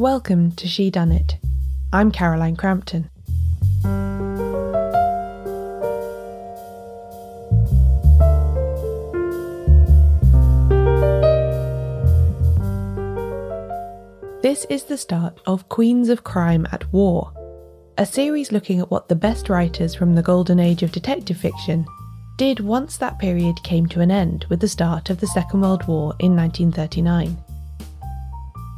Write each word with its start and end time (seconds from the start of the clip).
Welcome 0.00 0.52
to 0.52 0.66
She 0.66 0.90
Done 0.90 1.12
It. 1.12 1.36
I'm 1.92 2.10
Caroline 2.10 2.56
Crampton. 2.56 3.10
This 14.42 14.64
is 14.70 14.84
the 14.84 14.96
start 14.96 15.38
of 15.44 15.68
Queens 15.68 16.08
of 16.08 16.24
Crime 16.24 16.66
at 16.72 16.90
War, 16.94 17.34
a 17.98 18.06
series 18.06 18.52
looking 18.52 18.80
at 18.80 18.90
what 18.90 19.10
the 19.10 19.14
best 19.14 19.50
writers 19.50 19.94
from 19.94 20.14
the 20.14 20.22
golden 20.22 20.58
age 20.58 20.82
of 20.82 20.92
detective 20.92 21.36
fiction 21.36 21.84
did 22.38 22.60
once 22.60 22.96
that 22.96 23.18
period 23.18 23.62
came 23.64 23.86
to 23.88 24.00
an 24.00 24.10
end 24.10 24.46
with 24.48 24.60
the 24.60 24.68
start 24.68 25.10
of 25.10 25.20
the 25.20 25.26
Second 25.26 25.60
World 25.60 25.86
War 25.86 26.14
in 26.20 26.34
1939. 26.34 27.36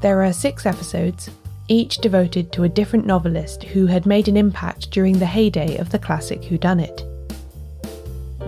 There 0.02 0.24
are 0.24 0.32
six 0.32 0.66
episodes, 0.66 1.30
each 1.68 1.98
devoted 1.98 2.50
to 2.52 2.64
a 2.64 2.68
different 2.68 3.06
novelist 3.06 3.62
who 3.62 3.86
had 3.86 4.04
made 4.04 4.26
an 4.26 4.36
impact 4.36 4.90
during 4.90 5.16
the 5.16 5.26
heyday 5.26 5.76
of 5.76 5.90
the 5.90 5.98
classic 6.00 6.42
whodunit. 6.42 7.06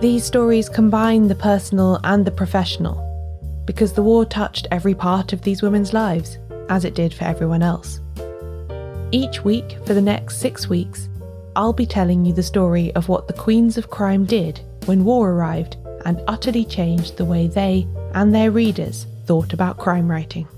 These 0.01 0.25
stories 0.25 0.67
combine 0.67 1.29
the 1.29 1.35
personal 1.35 2.01
and 2.03 2.25
the 2.25 2.31
professional, 2.31 3.01
because 3.65 3.93
the 3.93 4.03
war 4.03 4.25
touched 4.25 4.67
every 4.69 4.93
part 4.93 5.31
of 5.31 5.43
these 5.43 5.61
women's 5.61 5.93
lives, 5.93 6.37
as 6.67 6.83
it 6.83 6.93
did 6.93 7.13
for 7.13 7.23
everyone 7.23 7.63
else. 7.63 8.01
Each 9.13 9.45
week, 9.45 9.77
for 9.85 9.93
the 9.93 10.01
next 10.01 10.39
six 10.39 10.67
weeks, 10.67 11.07
I'll 11.55 11.71
be 11.71 11.85
telling 11.85 12.25
you 12.25 12.33
the 12.33 12.43
story 12.43 12.93
of 12.95 13.07
what 13.07 13.27
the 13.27 13.33
Queens 13.33 13.77
of 13.77 13.89
Crime 13.89 14.25
did 14.25 14.59
when 14.87 15.05
war 15.05 15.31
arrived 15.31 15.77
and 16.03 16.21
utterly 16.27 16.65
changed 16.65 17.15
the 17.15 17.23
way 17.23 17.47
they 17.47 17.87
and 18.13 18.35
their 18.35 18.51
readers 18.51 19.07
thought 19.25 19.53
about 19.53 19.77
crime 19.77 20.11
writing. 20.11 20.49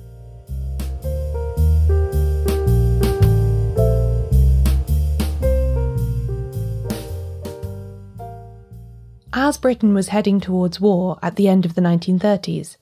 As 9.47 9.57
Britain 9.57 9.93
was 9.93 10.09
heading 10.09 10.41
towards 10.41 10.81
war 10.81 11.19
at 11.23 11.37
the 11.37 11.47
end 11.47 11.65
of 11.65 11.73
the 11.73 11.79
1930s, 11.79 12.75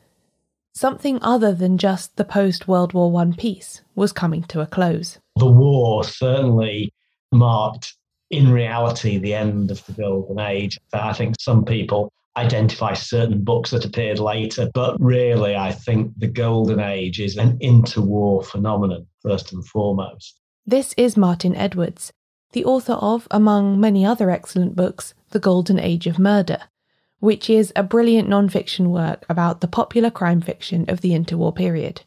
something 0.74 1.20
other 1.22 1.54
than 1.54 1.78
just 1.78 2.16
the 2.16 2.26
post 2.26 2.68
World 2.68 2.92
War 2.92 3.16
I 3.22 3.32
peace 3.38 3.82
was 3.94 4.12
coming 4.12 4.42
to 4.46 4.62
a 4.62 4.66
close. 4.66 5.20
The 5.36 5.46
war 5.46 6.04
certainly 6.04 6.92
marked, 7.32 7.94
in 8.32 8.52
reality, 8.52 9.20
the 9.20 9.36
end 9.36 9.70
of 9.70 9.86
the 9.86 9.94
Golden 9.94 10.40
Age. 10.40 10.80
I 10.92 11.14
think 11.14 11.36
some 11.40 11.66
people 11.66 12.12
identify 12.36 12.96
certain 12.96 13.44
books 13.44 13.70
that 13.70 13.86
appeared 13.86 14.18
later, 14.18 14.72
but 14.74 15.00
really, 15.00 15.56
I 15.56 15.72
think 15.72 16.18
the 16.18 16.26
Golden 16.26 16.80
Age 16.80 17.20
is 17.20 17.38
an 17.38 17.60
interwar 17.60 18.44
phenomenon, 18.44 19.06
first 19.22 19.54
and 19.54 19.64
foremost. 19.68 20.40
This 20.66 20.96
is 20.98 21.16
Martin 21.16 21.56
Edwards, 21.56 22.12
the 22.54 22.66
author 22.66 22.94
of, 22.94 23.28
among 23.30 23.80
many 23.80 24.04
other 24.04 24.32
excellent 24.32 24.76
books, 24.76 25.14
The 25.36 25.42
Golden 25.42 25.80
Age 25.80 26.08
of 26.08 26.18
Murder, 26.18 26.60
which 27.20 27.50
is 27.50 27.74
a 27.76 27.84
brilliant 27.84 28.30
non 28.30 28.48
fiction 28.48 28.90
work 28.90 29.26
about 29.28 29.60
the 29.60 29.68
popular 29.68 30.10
crime 30.10 30.40
fiction 30.40 30.86
of 30.88 31.02
the 31.02 31.10
interwar 31.10 31.54
period. 31.54 32.04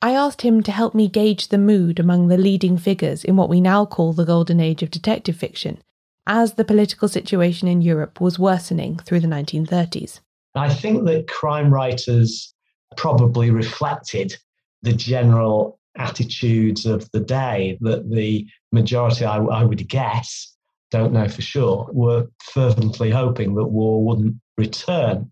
I 0.00 0.12
asked 0.12 0.40
him 0.40 0.62
to 0.62 0.72
help 0.72 0.94
me 0.94 1.06
gauge 1.06 1.48
the 1.48 1.58
mood 1.58 2.00
among 2.00 2.28
the 2.28 2.38
leading 2.38 2.78
figures 2.78 3.24
in 3.24 3.36
what 3.36 3.50
we 3.50 3.60
now 3.60 3.84
call 3.84 4.14
the 4.14 4.24
Golden 4.24 4.58
Age 4.58 4.82
of 4.82 4.90
detective 4.90 5.36
fiction, 5.36 5.82
as 6.26 6.54
the 6.54 6.64
political 6.64 7.08
situation 7.08 7.68
in 7.68 7.82
Europe 7.82 8.22
was 8.22 8.38
worsening 8.38 9.00
through 9.00 9.20
the 9.20 9.28
1930s. 9.28 10.20
I 10.54 10.72
think 10.72 11.04
that 11.04 11.28
crime 11.28 11.70
writers 11.70 12.54
probably 12.96 13.50
reflected 13.50 14.34
the 14.80 14.94
general 14.94 15.78
attitudes 15.98 16.86
of 16.86 17.06
the 17.10 17.20
day 17.20 17.76
that 17.82 18.08
the 18.08 18.46
majority, 18.72 19.26
I, 19.26 19.40
I 19.40 19.62
would 19.62 19.86
guess, 19.90 20.55
don't 20.90 21.12
know 21.12 21.28
for 21.28 21.42
sure, 21.42 21.88
were 21.92 22.26
fervently 22.42 23.10
hoping 23.10 23.54
that 23.54 23.66
war 23.66 24.04
wouldn't 24.04 24.36
return. 24.56 25.30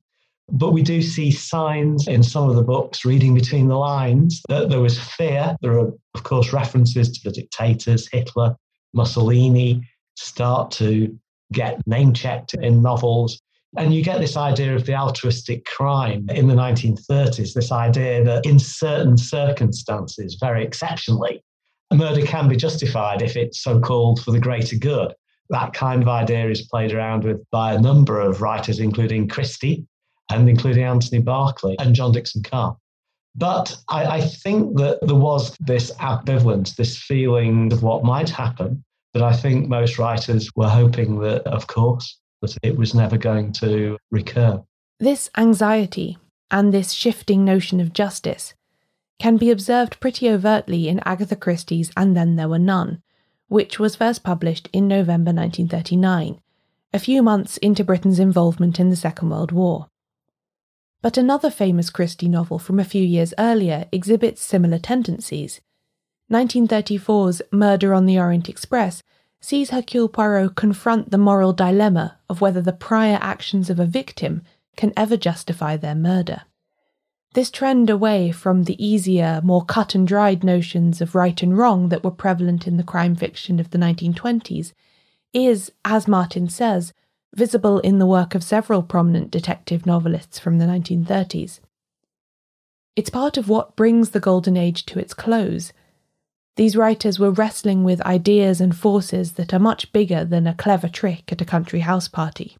But 0.50 0.72
we 0.72 0.82
do 0.82 1.00
see 1.00 1.30
signs 1.30 2.06
in 2.06 2.22
some 2.22 2.50
of 2.50 2.56
the 2.56 2.62
books, 2.62 3.04
reading 3.04 3.34
between 3.34 3.68
the 3.68 3.78
lines, 3.78 4.42
that 4.48 4.68
there 4.68 4.80
was 4.80 4.98
fear. 4.98 5.56
There 5.62 5.78
are, 5.78 5.92
of 6.14 6.22
course, 6.22 6.52
references 6.52 7.10
to 7.12 7.28
the 7.28 7.34
dictators, 7.34 8.08
Hitler, 8.08 8.54
Mussolini, 8.92 9.82
start 10.16 10.70
to 10.72 11.18
get 11.52 11.84
name 11.86 12.12
checked 12.12 12.54
in 12.54 12.82
novels. 12.82 13.40
And 13.76 13.92
you 13.92 14.04
get 14.04 14.20
this 14.20 14.36
idea 14.36 14.74
of 14.74 14.86
the 14.86 14.94
altruistic 14.94 15.64
crime 15.64 16.26
in 16.30 16.46
the 16.46 16.54
1930s, 16.54 17.54
this 17.54 17.72
idea 17.72 18.22
that 18.22 18.46
in 18.46 18.58
certain 18.58 19.16
circumstances, 19.16 20.36
very 20.38 20.62
exceptionally, 20.62 21.42
a 21.90 21.96
murder 21.96 22.24
can 22.24 22.48
be 22.48 22.56
justified 22.56 23.22
if 23.22 23.36
it's 23.36 23.62
so 23.62 23.80
called 23.80 24.22
for 24.22 24.30
the 24.30 24.38
greater 24.38 24.76
good. 24.76 25.14
That 25.50 25.74
kind 25.74 26.02
of 26.02 26.08
idea 26.08 26.48
is 26.48 26.62
played 26.62 26.92
around 26.92 27.24
with 27.24 27.48
by 27.50 27.74
a 27.74 27.80
number 27.80 28.20
of 28.20 28.40
writers, 28.40 28.80
including 28.80 29.28
Christie 29.28 29.86
and 30.30 30.48
including 30.48 30.84
Anthony 30.84 31.20
Berkeley 31.20 31.76
and 31.78 31.94
John 31.94 32.12
Dickson 32.12 32.42
Carr. 32.42 32.76
But 33.36 33.76
I, 33.88 34.04
I 34.04 34.20
think 34.20 34.76
that 34.78 35.00
there 35.02 35.16
was 35.16 35.56
this 35.60 35.90
ambivalence, 35.96 36.76
this 36.76 36.96
feeling 36.96 37.72
of 37.72 37.82
what 37.82 38.04
might 38.04 38.30
happen, 38.30 38.84
that 39.12 39.22
I 39.22 39.32
think 39.32 39.68
most 39.68 39.98
writers 39.98 40.48
were 40.54 40.68
hoping 40.68 41.20
that, 41.20 41.42
of 41.46 41.66
course, 41.66 42.18
that 42.42 42.56
it 42.62 42.76
was 42.76 42.94
never 42.94 43.18
going 43.18 43.52
to 43.54 43.98
recur. 44.10 44.62
This 45.00 45.30
anxiety 45.36 46.16
and 46.50 46.72
this 46.72 46.92
shifting 46.92 47.44
notion 47.44 47.80
of 47.80 47.92
justice 47.92 48.54
can 49.18 49.36
be 49.36 49.50
observed 49.50 50.00
pretty 50.00 50.28
overtly 50.28 50.88
in 50.88 51.00
Agatha 51.04 51.36
Christie's 51.36 51.90
And 51.96 52.16
Then 52.16 52.36
There 52.36 52.48
Were 52.48 52.58
None, 52.58 53.02
which 53.54 53.78
was 53.78 53.94
first 53.94 54.24
published 54.24 54.68
in 54.72 54.88
November 54.88 55.30
1939, 55.30 56.40
a 56.92 56.98
few 56.98 57.22
months 57.22 57.56
into 57.58 57.84
Britain's 57.84 58.18
involvement 58.18 58.80
in 58.80 58.90
the 58.90 58.96
Second 58.96 59.30
World 59.30 59.52
War. 59.52 59.86
But 61.00 61.16
another 61.16 61.50
famous 61.50 61.88
Christie 61.88 62.28
novel 62.28 62.58
from 62.58 62.80
a 62.80 62.84
few 62.84 63.04
years 63.04 63.32
earlier 63.38 63.86
exhibits 63.92 64.42
similar 64.42 64.80
tendencies. 64.80 65.60
1934's 66.32 67.42
Murder 67.52 67.94
on 67.94 68.06
the 68.06 68.18
Orient 68.18 68.48
Express 68.48 69.04
sees 69.40 69.70
Hercule 69.70 70.08
Poirot 70.08 70.56
confront 70.56 71.12
the 71.12 71.16
moral 71.16 71.52
dilemma 71.52 72.18
of 72.28 72.40
whether 72.40 72.60
the 72.60 72.72
prior 72.72 73.20
actions 73.20 73.70
of 73.70 73.78
a 73.78 73.86
victim 73.86 74.42
can 74.76 74.92
ever 74.96 75.16
justify 75.16 75.76
their 75.76 75.94
murder. 75.94 76.42
This 77.34 77.50
trend 77.50 77.90
away 77.90 78.30
from 78.30 78.62
the 78.62 78.84
easier, 78.84 79.40
more 79.42 79.64
cut 79.64 79.96
and 79.96 80.06
dried 80.06 80.44
notions 80.44 81.00
of 81.00 81.16
right 81.16 81.42
and 81.42 81.58
wrong 81.58 81.88
that 81.88 82.04
were 82.04 82.12
prevalent 82.12 82.68
in 82.68 82.76
the 82.76 82.84
crime 82.84 83.16
fiction 83.16 83.58
of 83.58 83.70
the 83.70 83.78
1920s 83.78 84.72
is, 85.32 85.72
as 85.84 86.06
Martin 86.06 86.48
says, 86.48 86.92
visible 87.34 87.80
in 87.80 87.98
the 87.98 88.06
work 88.06 88.36
of 88.36 88.44
several 88.44 88.84
prominent 88.84 89.32
detective 89.32 89.84
novelists 89.84 90.38
from 90.38 90.58
the 90.58 90.64
1930s. 90.64 91.58
It's 92.94 93.10
part 93.10 93.36
of 93.36 93.48
what 93.48 93.74
brings 93.74 94.10
the 94.10 94.20
Golden 94.20 94.56
Age 94.56 94.86
to 94.86 95.00
its 95.00 95.12
close. 95.12 95.72
These 96.54 96.76
writers 96.76 97.18
were 97.18 97.32
wrestling 97.32 97.82
with 97.82 98.00
ideas 98.02 98.60
and 98.60 98.76
forces 98.76 99.32
that 99.32 99.52
are 99.52 99.58
much 99.58 99.92
bigger 99.92 100.24
than 100.24 100.46
a 100.46 100.54
clever 100.54 100.88
trick 100.88 101.32
at 101.32 101.40
a 101.40 101.44
country 101.44 101.80
house 101.80 102.06
party. 102.06 102.56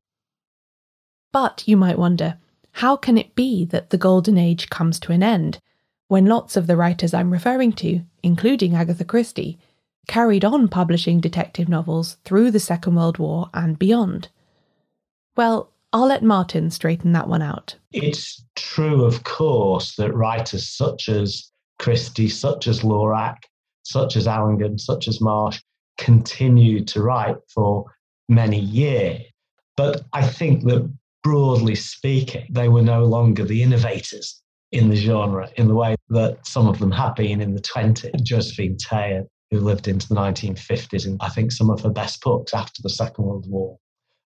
But, 1.33 1.63
you 1.65 1.77
might 1.77 1.99
wonder, 1.99 2.39
how 2.75 2.97
can 2.97 3.17
it 3.17 3.37
be 3.37 3.65
that 3.67 3.91
the 3.91 3.99
Golden 3.99 4.37
Age 4.37 4.69
comes 4.69 4.99
to 5.01 5.13
an 5.13 5.23
end 5.23 5.61
when 6.09 6.27
lots 6.27 6.57
of 6.57 6.67
the 6.67 6.77
writers 6.77 7.15
I'm 7.15 7.33
referring 7.33 7.73
to, 7.75 8.01
including 8.25 8.75
Agatha 8.75 9.05
Christie, 9.05 9.59
carried 10.09 10.45
on 10.45 10.67
publishing 10.67 11.21
detective 11.21 11.69
novels 11.69 12.17
through 12.25 12.51
the 12.51 12.59
Second 12.59 12.97
World 12.97 13.19
War 13.19 13.49
and 13.55 13.79
beyond? 13.79 14.29
Well, 15.37 15.71
I'll 15.93 16.09
let 16.09 16.25
Martin 16.25 16.69
straighten 16.73 17.13
that 17.13 17.29
one 17.29 17.43
out. 17.43 17.77
It's 17.93 18.45
true, 18.57 19.05
of 19.05 19.23
course, 19.23 19.95
that 19.95 20.13
writers 20.13 20.69
such 20.69 21.09
as 21.09 21.53
Christie, 21.79 22.29
such 22.29 22.67
as 22.67 22.81
Lorac, 22.81 23.37
such 23.85 24.17
as 24.17 24.27
Allingham, 24.27 24.79
such 24.79 25.07
as 25.07 25.21
Marsh 25.21 25.63
continued 25.97 26.89
to 26.89 27.03
write 27.03 27.37
for 27.47 27.85
many 28.29 28.59
years. 28.59 29.21
But 29.77 30.03
I 30.13 30.27
think 30.27 30.65
that 30.65 30.93
broadly 31.25 31.75
speaking, 31.75 32.47
they 32.51 32.69
were 32.69 32.83
no 32.83 33.05
longer 33.05 33.45
the 33.45 33.63
innovators 33.63 34.43
in 34.71 34.91
the 34.91 34.97
genre 34.97 35.51
in 35.57 35.67
the 35.67 35.75
way 35.75 35.97
that 36.11 36.47
some 36.47 36.69
of 36.69 36.79
them 36.79 36.93
had 36.93 37.15
been 37.15 37.41
in 37.41 37.55
the 37.55 37.63
20s. 37.63 38.23
Josephine 38.23 38.77
Taylor, 38.77 39.25
who 39.51 39.59
lived 39.59 39.89
into 39.89 40.07
the 40.07 40.15
1950s, 40.15 41.07
and 41.07 41.19
I 41.21 41.31
think 41.31 41.51
some 41.51 41.71
of 41.71 41.81
her 41.81 41.91
best 41.91 42.23
books 42.23 42.53
after 42.53 42.83
the 42.83 42.91
Second 42.91 43.25
World 43.25 43.47
War. 43.49 43.79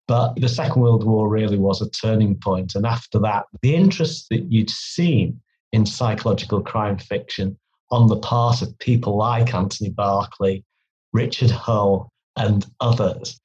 But 0.06 0.34
the 0.36 0.48
Second 0.48 0.82
World 0.82 1.04
War 1.04 1.28
really 1.28 1.58
was 1.58 1.80
a 1.80 1.90
turning 1.90 2.36
point. 2.36 2.74
And 2.74 2.84
after 2.84 3.18
that, 3.20 3.46
the 3.62 3.74
interest 3.74 4.26
that 4.30 4.50
you'd 4.52 4.70
seen 4.70 5.40
in 5.72 5.86
psychological 5.86 6.60
crime 6.60 6.98
fiction 6.98 7.56
on 7.90 8.08
the 8.08 8.18
part 8.18 8.62
of 8.62 8.78
people 8.78 9.16
like 9.16 9.54
Anthony 9.54 9.90
Berkeley, 9.90 10.64
Richard 11.12 11.50
Hull, 11.50 12.10
and 12.36 12.66
others 12.80 13.40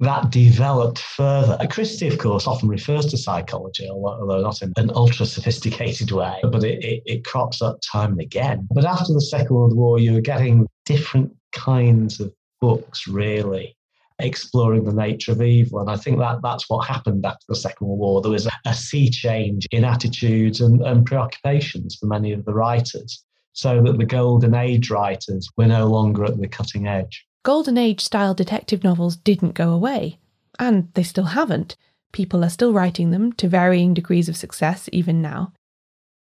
that 0.00 0.30
developed 0.30 0.98
further. 0.98 1.58
Christie, 1.70 2.08
of 2.08 2.18
course, 2.18 2.46
often 2.46 2.68
refers 2.68 3.06
to 3.06 3.18
psychology, 3.18 3.88
although 3.88 4.40
not 4.40 4.62
in 4.62 4.72
an 4.76 4.90
ultra 4.94 5.26
sophisticated 5.26 6.10
way, 6.10 6.38
but 6.42 6.64
it, 6.64 6.82
it, 6.82 7.02
it, 7.04 7.24
crops 7.24 7.60
up 7.60 7.78
time 7.80 8.12
and 8.12 8.20
again. 8.20 8.66
But 8.72 8.86
after 8.86 9.12
the 9.12 9.20
Second 9.20 9.54
World 9.54 9.76
War, 9.76 9.98
you 9.98 10.14
were 10.14 10.22
getting 10.22 10.66
different 10.86 11.34
kinds 11.52 12.18
of 12.18 12.32
books, 12.60 13.06
really. 13.06 13.76
Exploring 14.18 14.84
the 14.84 14.92
nature 14.92 15.32
of 15.32 15.42
evil. 15.42 15.80
And 15.80 15.90
I 15.90 15.96
think 15.96 16.18
that 16.18 16.40
that's 16.42 16.68
what 16.68 16.86
happened 16.86 17.24
after 17.24 17.44
the 17.48 17.56
Second 17.56 17.86
World 17.86 18.00
War. 18.00 18.22
There 18.22 18.30
was 18.30 18.46
a, 18.46 18.50
a 18.66 18.74
sea 18.74 19.10
change 19.10 19.66
in 19.70 19.84
attitudes 19.84 20.60
and, 20.60 20.82
and 20.82 21.06
preoccupations 21.06 21.96
for 21.96 22.06
many 22.06 22.32
of 22.32 22.44
the 22.44 22.54
writers, 22.54 23.24
so 23.52 23.82
that 23.82 23.98
the 23.98 24.06
Golden 24.06 24.54
Age 24.54 24.90
writers 24.90 25.48
were 25.56 25.66
no 25.66 25.86
longer 25.86 26.24
at 26.24 26.38
the 26.38 26.48
cutting 26.48 26.86
edge. 26.86 27.26
Golden 27.42 27.78
Age 27.78 28.02
style 28.02 28.34
detective 28.34 28.84
novels 28.84 29.16
didn't 29.16 29.54
go 29.54 29.72
away, 29.72 30.18
and 30.58 30.88
they 30.92 31.02
still 31.02 31.24
haven't. 31.24 31.76
People 32.12 32.44
are 32.44 32.50
still 32.50 32.72
writing 32.72 33.10
them 33.10 33.32
to 33.34 33.48
varying 33.48 33.94
degrees 33.94 34.28
of 34.28 34.36
success 34.36 34.90
even 34.92 35.22
now. 35.22 35.52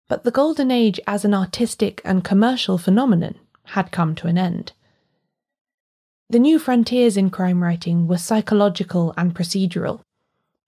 But 0.08 0.24
the 0.24 0.30
Golden 0.30 0.70
Age 0.70 1.00
as 1.06 1.24
an 1.24 1.32
artistic 1.32 2.02
and 2.04 2.24
commercial 2.24 2.76
phenomenon 2.76 3.36
had 3.64 3.90
come 3.90 4.14
to 4.16 4.26
an 4.26 4.36
end. 4.36 4.72
The 6.28 6.38
new 6.38 6.58
frontiers 6.58 7.16
in 7.16 7.30
crime 7.30 7.62
writing 7.62 8.06
were 8.06 8.18
psychological 8.18 9.14
and 9.16 9.34
procedural, 9.34 10.00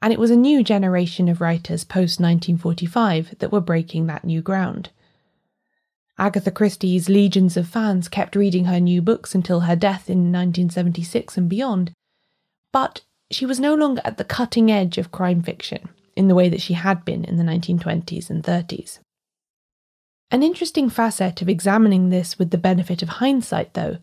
and 0.01 0.11
it 0.11 0.19
was 0.19 0.31
a 0.31 0.37
new 0.37 0.65
generation 0.65 1.29
of 1.29 1.43
writers 1.43 1.85
post 1.85 2.19
1945 2.19 3.39
that 3.41 3.53
were 3.53 3.61
breaking 3.61 4.07
that 4.07 4.25
new 4.25 4.41
ground. 4.41 4.89
Agatha 6.21 6.51
Christie's 6.51 7.09
legions 7.09 7.57
of 7.57 7.67
fans 7.67 8.07
kept 8.07 8.37
reading 8.37 8.67
her 8.67 8.79
new 8.79 9.01
books 9.01 9.35
until 9.35 9.61
her 9.61 9.75
death 9.75 10.11
in 10.11 10.31
1976 10.31 11.39
and 11.39 11.49
beyond, 11.49 11.93
but 12.73 13.01
she 13.31 13.47
was 13.47 13.59
no 13.59 13.75
longer 13.75 14.03
at 14.05 14.19
the 14.19 14.25
cutting 14.25 14.71
edge 14.71 14.99
of 14.99 15.11
crime 15.11 15.43
fiction 15.43 15.89
in 16.15 16.29
the 16.29 16.35
way 16.35 16.51
that 16.51 16.61
she 16.61 16.75
had 16.75 17.07
been 17.07 17.25
in 17.25 17.39
the 17.39 17.43
1920s 17.43 18.29
and 18.29 18.45
30s. 18.45 18.99
An 20.31 20.43
interesting 20.43 20.91
facet 20.91 21.41
of 21.41 21.49
examining 21.49 22.11
this 22.11 22.39
with 22.39 22.51
the 22.51 22.59
benefit 22.59 23.03
of 23.03 23.09
hindsight, 23.09 23.73
though, 23.73 23.97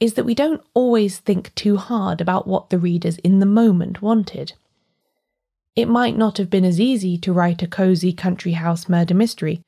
is 0.00 0.14
that 0.14 0.24
we 0.24 0.34
don't 0.34 0.64
always 0.72 1.18
think 1.18 1.54
too 1.54 1.76
hard 1.76 2.22
about 2.22 2.46
what 2.48 2.70
the 2.70 2.78
readers 2.78 3.18
in 3.18 3.40
the 3.40 3.46
moment 3.46 4.00
wanted. 4.00 4.54
It 5.76 5.88
might 5.88 6.16
not 6.16 6.38
have 6.38 6.48
been 6.48 6.64
as 6.64 6.80
easy 6.80 7.18
to 7.18 7.34
write 7.34 7.62
a 7.62 7.66
cosy 7.66 8.14
country 8.14 8.52
house 8.52 8.88
murder 8.88 9.12
mystery 9.14 9.60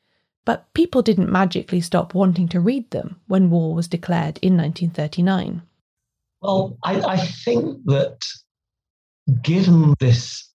but 0.47 0.73
people 0.73 1.03
didn't 1.03 1.31
magically 1.31 1.83
stop 1.83 2.15
wanting 2.15 2.49
to 2.49 2.61
read 2.61 2.89
them 2.93 3.21
when 3.27 3.51
war 3.51 3.75
was 3.75 3.89
declared 3.89 4.39
in 4.41 4.57
1939. 4.57 5.61
Well, 6.41 6.79
I, 6.85 7.01
I 7.01 7.17
think 7.19 7.85
that 7.87 8.19
given 9.43 9.95
this 9.99 10.49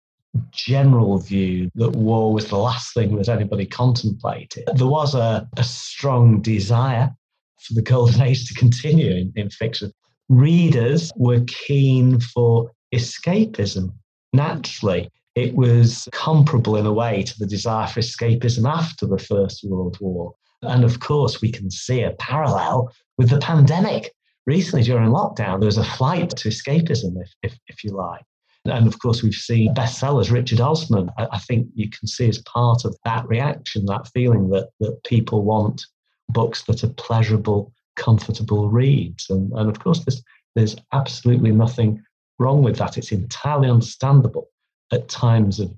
general 0.51 1.19
view 1.19 1.69
that 1.75 1.91
war 1.91 2.33
was 2.33 2.47
the 2.47 2.57
last 2.57 2.93
thing 2.93 3.17
that 3.17 3.27
anybody 3.27 3.65
contemplated, 3.65 4.63
there 4.75 4.87
was 4.87 5.13
a, 5.13 5.47
a 5.57 5.63
strong 5.63 6.41
desire 6.41 7.13
for 7.59 7.73
the 7.73 7.81
golden 7.81 8.21
age 8.29 8.47
to 8.47 8.53
continue 8.53 9.11
in, 9.11 9.33
in 9.35 9.49
fiction. 9.49 9.91
Readers 10.29 11.11
were 11.17 11.41
keen 11.47 12.21
for 12.21 12.71
escapism 12.95 13.93
naturally 14.31 15.09
it 15.35 15.55
was 15.55 16.09
comparable 16.11 16.75
in 16.75 16.85
a 16.85 16.93
way 16.93 17.23
to 17.23 17.39
the 17.39 17.45
desire 17.45 17.87
for 17.87 18.01
escapism 18.01 18.69
after 18.69 19.05
the 19.05 19.17
First 19.17 19.63
World 19.63 19.97
War. 20.01 20.33
And 20.61 20.83
of 20.83 20.99
course, 20.99 21.41
we 21.41 21.51
can 21.51 21.71
see 21.71 22.03
a 22.03 22.11
parallel 22.11 22.91
with 23.17 23.29
the 23.29 23.39
pandemic. 23.39 24.11
Recently, 24.45 24.83
during 24.83 25.09
lockdown, 25.09 25.59
there 25.59 25.67
was 25.67 25.77
a 25.77 25.83
flight 25.83 26.31
to 26.31 26.49
escapism, 26.49 27.13
if, 27.21 27.33
if, 27.43 27.59
if 27.67 27.83
you 27.83 27.91
like. 27.91 28.23
And 28.65 28.85
of 28.85 28.99
course, 28.99 29.23
we've 29.23 29.33
seen 29.33 29.73
bestsellers, 29.73 30.31
Richard 30.31 30.59
Osman. 30.59 31.09
I, 31.17 31.39
think 31.39 31.67
you 31.73 31.89
can 31.89 32.07
see 32.07 32.27
as 32.27 32.39
part 32.39 32.85
of 32.85 32.95
that 33.05 33.27
reaction, 33.27 33.85
that 33.85 34.07
feeling 34.13 34.49
that, 34.49 34.69
that 34.79 35.03
people 35.03 35.43
want 35.43 35.83
books 36.29 36.63
that 36.63 36.83
are 36.83 36.89
pleasurable, 36.89 37.73
comfortable 37.95 38.69
reads. 38.69 39.29
And, 39.29 39.51
and 39.53 39.69
of 39.69 39.79
course, 39.79 40.03
there's, 40.05 40.23
there's 40.55 40.75
absolutely 40.91 41.51
nothing 41.51 42.03
wrong 42.37 42.61
with 42.61 42.77
that. 42.77 42.97
It's 42.97 43.11
entirely 43.11 43.69
understandable 43.69 44.50
at 44.91 45.09
times 45.09 45.59
of 45.59 45.73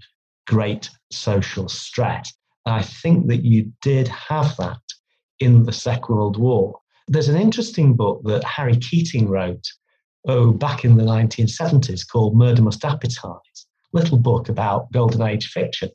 great 0.47 0.89
social 1.11 1.69
stress. 1.69 2.33
I 2.65 2.81
think 2.81 3.27
that 3.27 3.43
you 3.43 3.71
did 3.81 4.07
have 4.07 4.55
that 4.57 4.79
in 5.39 5.63
the 5.63 5.73
Second 5.73 6.15
World 6.15 6.37
War. 6.37 6.79
There's 7.07 7.29
an 7.29 7.39
interesting 7.39 7.95
book 7.95 8.21
that 8.25 8.43
Harry 8.43 8.77
Keating 8.77 9.27
wrote, 9.27 9.65
oh, 10.27 10.51
back 10.51 10.85
in 10.85 10.95
the 10.95 11.03
1970s 11.03 12.07
called 12.07 12.37
Murder 12.37 12.61
Must 12.61 12.81
Appetize, 12.81 13.65
little 13.91 14.17
book 14.17 14.47
about 14.47 14.91
Golden 14.91 15.21
Age 15.21 15.47
fiction. 15.47 15.89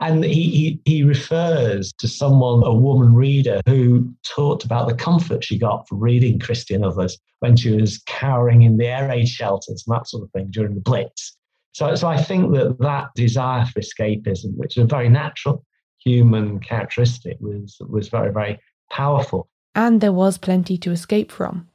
And 0.00 0.24
he, 0.24 0.80
he, 0.84 0.90
he, 0.90 1.02
refers 1.02 1.92
to 1.98 2.08
someone, 2.08 2.62
a 2.64 2.74
woman 2.74 3.14
reader, 3.14 3.60
who 3.66 4.10
talked 4.24 4.64
about 4.64 4.88
the 4.88 4.94
comfort 4.94 5.44
she 5.44 5.58
got 5.58 5.86
from 5.86 6.00
reading 6.00 6.38
Christie 6.38 6.74
and 6.74 6.84
others 6.86 7.18
when 7.40 7.54
she 7.54 7.70
was 7.70 8.02
cowering 8.06 8.62
in 8.62 8.78
the 8.78 8.86
air 8.86 9.08
raid 9.08 9.28
shelters 9.28 9.84
and 9.86 9.94
that 9.94 10.08
sort 10.08 10.22
of 10.22 10.30
thing 10.30 10.48
during 10.50 10.74
the 10.74 10.80
Blitz. 10.80 11.36
So, 11.72 11.94
so 11.94 12.08
I 12.08 12.20
think 12.20 12.52
that 12.54 12.78
that 12.80 13.08
desire 13.14 13.64
for 13.66 13.80
escapism, 13.80 14.56
which 14.56 14.76
is 14.76 14.84
a 14.84 14.86
very 14.86 15.08
natural 15.08 15.64
human 15.98 16.58
characteristic, 16.60 17.36
was 17.40 17.76
was 17.88 18.08
very 18.08 18.32
very 18.32 18.58
powerful. 18.90 19.48
And 19.74 20.00
there 20.00 20.12
was 20.12 20.38
plenty 20.38 20.76
to 20.78 20.90
escape 20.90 21.30
from. 21.30 21.68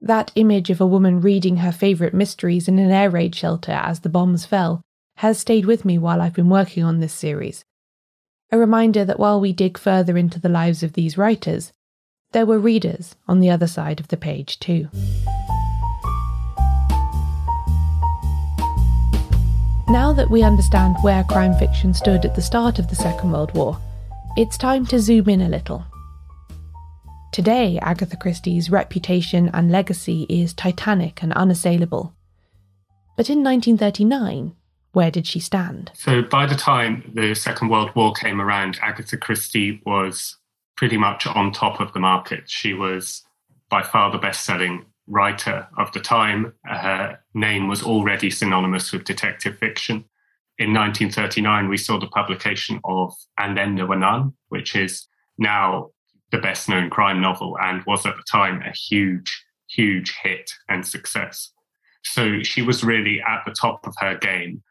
That 0.00 0.32
image 0.34 0.70
of 0.70 0.80
a 0.80 0.86
woman 0.86 1.20
reading 1.20 1.58
her 1.58 1.72
favourite 1.72 2.14
mysteries 2.14 2.68
in 2.68 2.78
an 2.78 2.90
air 2.90 3.10
raid 3.10 3.34
shelter 3.34 3.72
as 3.72 4.00
the 4.00 4.08
bombs 4.08 4.46
fell 4.46 4.80
has 5.16 5.38
stayed 5.38 5.66
with 5.66 5.84
me 5.84 5.98
while 5.98 6.22
I've 6.22 6.32
been 6.32 6.48
working 6.48 6.84
on 6.84 7.00
this 7.00 7.12
series. 7.12 7.64
A 8.50 8.58
reminder 8.58 9.04
that 9.04 9.18
while 9.18 9.40
we 9.40 9.52
dig 9.52 9.76
further 9.76 10.16
into 10.16 10.40
the 10.40 10.48
lives 10.48 10.82
of 10.82 10.94
these 10.94 11.18
writers, 11.18 11.72
there 12.32 12.46
were 12.46 12.58
readers 12.58 13.16
on 13.28 13.40
the 13.40 13.50
other 13.50 13.66
side 13.66 14.00
of 14.00 14.08
the 14.08 14.16
page 14.16 14.58
too. 14.58 14.88
Now 19.90 20.12
that 20.12 20.30
we 20.30 20.44
understand 20.44 20.98
where 21.02 21.24
crime 21.24 21.52
fiction 21.56 21.92
stood 21.94 22.24
at 22.24 22.36
the 22.36 22.42
start 22.42 22.78
of 22.78 22.88
the 22.88 22.94
Second 22.94 23.32
World 23.32 23.52
War, 23.54 23.76
it's 24.36 24.56
time 24.56 24.86
to 24.86 25.00
zoom 25.00 25.28
in 25.28 25.40
a 25.40 25.48
little. 25.48 25.84
Today, 27.32 27.76
Agatha 27.82 28.16
Christie's 28.16 28.70
reputation 28.70 29.50
and 29.52 29.72
legacy 29.72 30.26
is 30.28 30.54
titanic 30.54 31.24
and 31.24 31.32
unassailable. 31.32 32.14
But 33.16 33.30
in 33.30 33.42
1939, 33.42 34.54
where 34.92 35.10
did 35.10 35.26
she 35.26 35.40
stand? 35.40 35.90
So, 35.94 36.22
by 36.22 36.46
the 36.46 36.54
time 36.54 37.10
the 37.12 37.34
Second 37.34 37.70
World 37.70 37.90
War 37.96 38.12
came 38.12 38.40
around, 38.40 38.78
Agatha 38.80 39.16
Christie 39.16 39.82
was 39.84 40.36
pretty 40.76 40.98
much 40.98 41.26
on 41.26 41.50
top 41.50 41.80
of 41.80 41.92
the 41.94 42.00
market. 42.00 42.48
She 42.48 42.74
was 42.74 43.24
by 43.68 43.82
far 43.82 44.12
the 44.12 44.18
best 44.18 44.44
selling 44.44 44.86
writer 45.10 45.66
of 45.76 45.92
the 45.92 46.00
time. 46.00 46.54
Her 46.64 47.18
name 47.34 47.68
was 47.68 47.82
already 47.82 48.30
synonymous 48.30 48.92
with 48.92 49.04
detective 49.04 49.58
fiction. 49.58 50.04
In 50.58 50.72
1939, 50.72 51.68
we 51.68 51.76
saw 51.76 51.98
the 51.98 52.06
publication 52.06 52.80
of 52.84 53.12
And 53.38 53.56
Then 53.56 53.74
There 53.74 53.86
Were 53.86 53.96
None, 53.96 54.34
which 54.48 54.76
is 54.76 55.06
now 55.38 55.90
the 56.30 56.38
best 56.38 56.68
known 56.68 56.90
crime 56.90 57.20
novel 57.20 57.56
and 57.60 57.82
was 57.86 58.06
at 58.06 58.16
the 58.16 58.22
time 58.30 58.62
a 58.62 58.70
huge, 58.70 59.44
huge 59.68 60.14
hit 60.22 60.50
and 60.68 60.86
success. 60.86 61.50
So 62.04 62.42
she 62.42 62.62
was 62.62 62.84
really 62.84 63.20
at 63.20 63.42
the 63.44 63.52
top 63.52 63.86
of 63.86 63.94
her 63.98 64.16
game. 64.16 64.62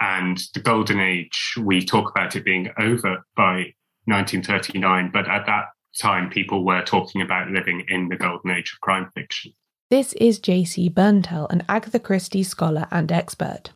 And 0.00 0.40
the 0.54 0.60
golden 0.60 0.98
age, 0.98 1.54
we 1.60 1.84
talk 1.84 2.10
about 2.10 2.34
it 2.34 2.44
being 2.44 2.70
over 2.78 3.24
by 3.36 3.74
1939, 4.06 5.10
but 5.12 5.28
at 5.28 5.46
that 5.46 5.66
time, 6.00 6.30
people 6.30 6.64
were 6.64 6.82
talking 6.82 7.20
about 7.20 7.50
living 7.50 7.84
in 7.88 8.08
the 8.08 8.16
golden 8.16 8.50
age 8.50 8.72
of 8.72 8.80
crime 8.80 9.10
fiction. 9.14 9.52
This 9.90 10.12
is 10.12 10.38
J.C. 10.38 10.88
Bernthal, 10.88 11.50
an 11.50 11.64
Agatha 11.68 11.98
Christie 11.98 12.44
scholar 12.44 12.86
and 12.92 13.10
expert. 13.10 13.70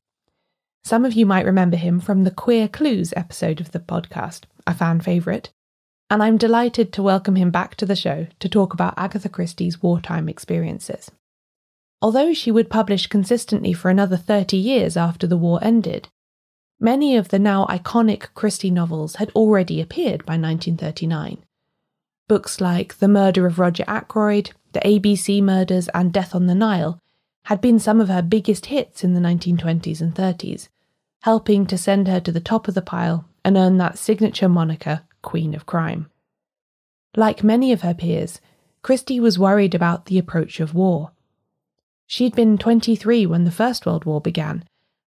Some 0.84 1.04
of 1.04 1.14
you 1.14 1.26
might 1.26 1.44
remember 1.44 1.76
him 1.76 1.98
from 1.98 2.22
the 2.22 2.30
Queer 2.30 2.68
Clues 2.68 3.12
episode 3.16 3.60
of 3.60 3.72
the 3.72 3.80
podcast, 3.80 4.42
a 4.64 4.74
fan 4.74 5.00
favourite, 5.00 5.50
and 6.08 6.22
I'm 6.22 6.36
delighted 6.36 6.92
to 6.92 7.02
welcome 7.02 7.34
him 7.34 7.50
back 7.50 7.74
to 7.74 7.84
the 7.84 7.96
show 7.96 8.28
to 8.38 8.48
talk 8.48 8.72
about 8.72 8.94
Agatha 8.96 9.28
Christie's 9.28 9.82
wartime 9.82 10.28
experiences. 10.28 11.10
Although 12.00 12.32
she 12.32 12.52
would 12.52 12.70
publish 12.70 13.08
consistently 13.08 13.72
for 13.72 13.90
another 13.90 14.16
30 14.16 14.56
years 14.56 14.96
after 14.96 15.26
the 15.26 15.36
war 15.36 15.58
ended, 15.62 16.06
many 16.78 17.16
of 17.16 17.30
the 17.30 17.40
now 17.40 17.66
iconic 17.66 18.28
Christie 18.34 18.70
novels 18.70 19.16
had 19.16 19.30
already 19.30 19.80
appeared 19.80 20.24
by 20.24 20.34
1939. 20.34 21.38
Books 22.28 22.60
like 22.60 22.98
The 22.98 23.08
Murder 23.08 23.48
of 23.48 23.58
Roger 23.58 23.84
Ackroyd, 23.88 24.52
The 24.74 24.80
ABC 24.80 25.40
Murders, 25.40 25.88
and 25.94 26.12
Death 26.12 26.34
on 26.34 26.46
the 26.46 26.54
Nile 26.54 27.00
had 27.44 27.60
been 27.60 27.78
some 27.78 28.00
of 28.00 28.08
her 28.08 28.22
biggest 28.22 28.66
hits 28.66 29.04
in 29.04 29.14
the 29.14 29.20
1920s 29.20 30.00
and 30.00 30.12
30s, 30.12 30.68
helping 31.22 31.64
to 31.66 31.78
send 31.78 32.08
her 32.08 32.18
to 32.18 32.32
the 32.32 32.40
top 32.40 32.66
of 32.66 32.74
the 32.74 32.82
pile 32.82 33.24
and 33.44 33.56
earn 33.56 33.78
that 33.78 33.98
signature 33.98 34.48
moniker, 34.48 35.02
Queen 35.22 35.54
of 35.54 35.64
Crime. 35.64 36.10
Like 37.16 37.44
many 37.44 37.70
of 37.70 37.82
her 37.82 37.94
peers, 37.94 38.40
Christie 38.82 39.20
was 39.20 39.38
worried 39.38 39.76
about 39.76 40.06
the 40.06 40.18
approach 40.18 40.58
of 40.58 40.74
war. 40.74 41.12
She'd 42.08 42.34
been 42.34 42.58
23 42.58 43.26
when 43.26 43.44
the 43.44 43.52
First 43.52 43.86
World 43.86 44.04
War 44.04 44.20
began 44.20 44.64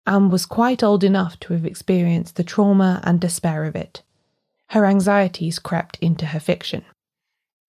and 0.06 0.30
was 0.30 0.44
quite 0.44 0.82
old 0.82 1.02
enough 1.02 1.40
to 1.40 1.54
have 1.54 1.64
experienced 1.64 2.36
the 2.36 2.44
trauma 2.44 3.00
and 3.02 3.18
despair 3.18 3.64
of 3.64 3.74
it. 3.74 4.02
Her 4.68 4.84
anxieties 4.84 5.58
crept 5.58 5.96
into 6.02 6.26
her 6.26 6.40
fiction. 6.40 6.84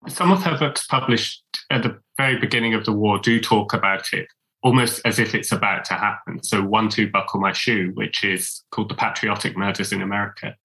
Some 0.07 0.31
of 0.31 0.43
her 0.43 0.57
books 0.57 0.85
published 0.87 1.43
at 1.71 1.83
the 1.83 1.99
very 2.17 2.39
beginning 2.39 2.73
of 2.73 2.85
the 2.85 2.93
war 2.93 3.19
do 3.19 3.39
talk 3.39 3.73
about 3.73 4.13
it 4.13 4.27
almost 4.65 4.99
as 5.05 5.19
if 5.19 5.35
it's 5.35 5.51
about 5.51 5.85
to 5.85 5.93
happen. 5.93 6.41
So, 6.41 6.63
One 6.63 6.89
Two 6.89 7.09
Buckle 7.09 7.39
My 7.39 7.53
Shoe, 7.53 7.91
which 7.93 8.23
is 8.23 8.63
called 8.71 8.89
The 8.89 8.95
Patriotic 8.95 9.55
Murders 9.55 9.93
in 9.93 10.01
America, 10.01 10.55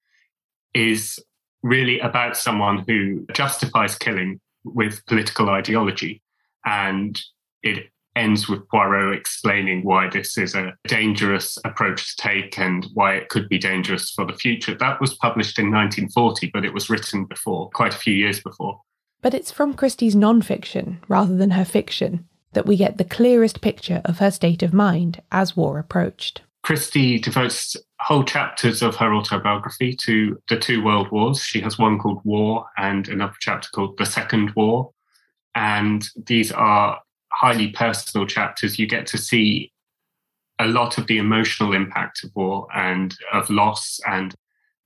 is 0.73 1.19
really 1.63 2.01
about 2.01 2.35
someone 2.37 2.83
who 2.89 3.27
justifies 3.35 3.97
killing 3.97 4.41
with 4.65 5.05
political 5.05 5.51
ideology. 5.51 6.23
And 6.65 7.21
it 7.63 7.91
ends 8.17 8.49
with 8.49 8.67
Poirot 8.69 9.19
explaining 9.19 9.85
why 9.85 10.09
this 10.09 10.39
is 10.39 10.55
a 10.55 10.75
dangerous 10.89 11.59
approach 11.67 12.17
to 12.17 12.23
take 12.23 12.59
and 12.59 12.87
why 12.95 13.17
it 13.17 13.29
could 13.29 13.51
be 13.51 13.59
dangerous 13.59 14.11
for 14.13 14.25
the 14.25 14.33
future. 14.33 14.75
That 14.75 14.99
was 15.01 15.15
published 15.15 15.59
in 15.59 15.67
1940, 15.67 16.51
but 16.55 16.65
it 16.65 16.73
was 16.73 16.89
written 16.89 17.27
before, 17.27 17.69
quite 17.75 17.95
a 17.95 17.99
few 17.99 18.15
years 18.15 18.41
before. 18.41 18.81
But 19.23 19.35
it's 19.35 19.51
from 19.51 19.75
Christie's 19.75 20.17
non-fiction 20.17 21.01
rather 21.09 21.37
than 21.37 21.51
her 21.51 21.65
fiction 21.65 22.27
that 22.53 22.67
we 22.67 22.77
get 22.77 22.99
the 22.99 23.05
clearest 23.05 23.61
picture 23.61 24.01
of 24.05 24.19
her 24.19 24.31
state 24.31 24.63
of 24.63 24.73
mind 24.73 25.23
as 25.31 25.57
war 25.57 25.79
approached. 25.79 26.43
Christie 26.63 27.19
devotes 27.19 27.77
whole 28.01 28.25
chapters 28.25 28.83
of 28.83 28.97
her 28.97 29.15
autobiography 29.15 29.95
to 30.03 30.41
the 30.49 30.59
two 30.59 30.83
world 30.83 31.11
wars. 31.11 31.43
She 31.43 31.61
has 31.61 31.79
one 31.79 31.99
called 31.99 32.21
War 32.25 32.67
and 32.77 33.09
another 33.09 33.35
chapter 33.41 33.69
called 33.75 33.97
The 33.99 34.07
Second 34.07 34.51
War. 34.57 34.91
And 35.55 36.07
these 36.27 36.53
are 36.53 37.01
highly 37.33 37.69
personal 37.69 38.27
chapters. 38.27 38.79
You 38.79 38.87
get 38.87 39.07
to 39.09 39.19
see 39.19 39.73
a 40.59 40.67
lot 40.67 40.99
of 40.99 41.07
the 41.07 41.19
emotional 41.19 41.73
impact 41.73 42.25
of 42.25 42.31
war 42.35 42.67
and 42.75 43.17
of 43.33 43.49
loss 43.49 43.99
and 44.07 44.35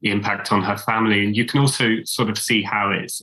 the 0.01 0.11
impact 0.11 0.53
on 0.53 0.63
her 0.63 0.77
family. 0.77 1.25
And 1.25 1.37
you 1.37 1.45
can 1.45 1.61
also 1.61 1.97
sort 2.05 2.29
of 2.29 2.39
see 2.39 2.63
how 2.63 2.91
it's 2.91 3.21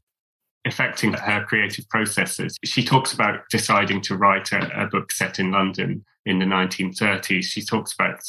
affecting 0.66 1.14
her 1.14 1.44
creative 1.46 1.88
processes. 1.90 2.58
She 2.64 2.84
talks 2.84 3.14
about 3.14 3.42
deciding 3.50 4.02
to 4.02 4.18
write 4.18 4.52
a, 4.52 4.84
a, 4.84 4.88
book 4.88 5.12
set 5.12 5.40
in 5.40 5.52
London 5.52 6.06
in 6.26 6.40
the 6.40 6.46
1930s. 6.46 7.44
She 7.44 7.64
talks 7.64 7.94
about 7.94 8.20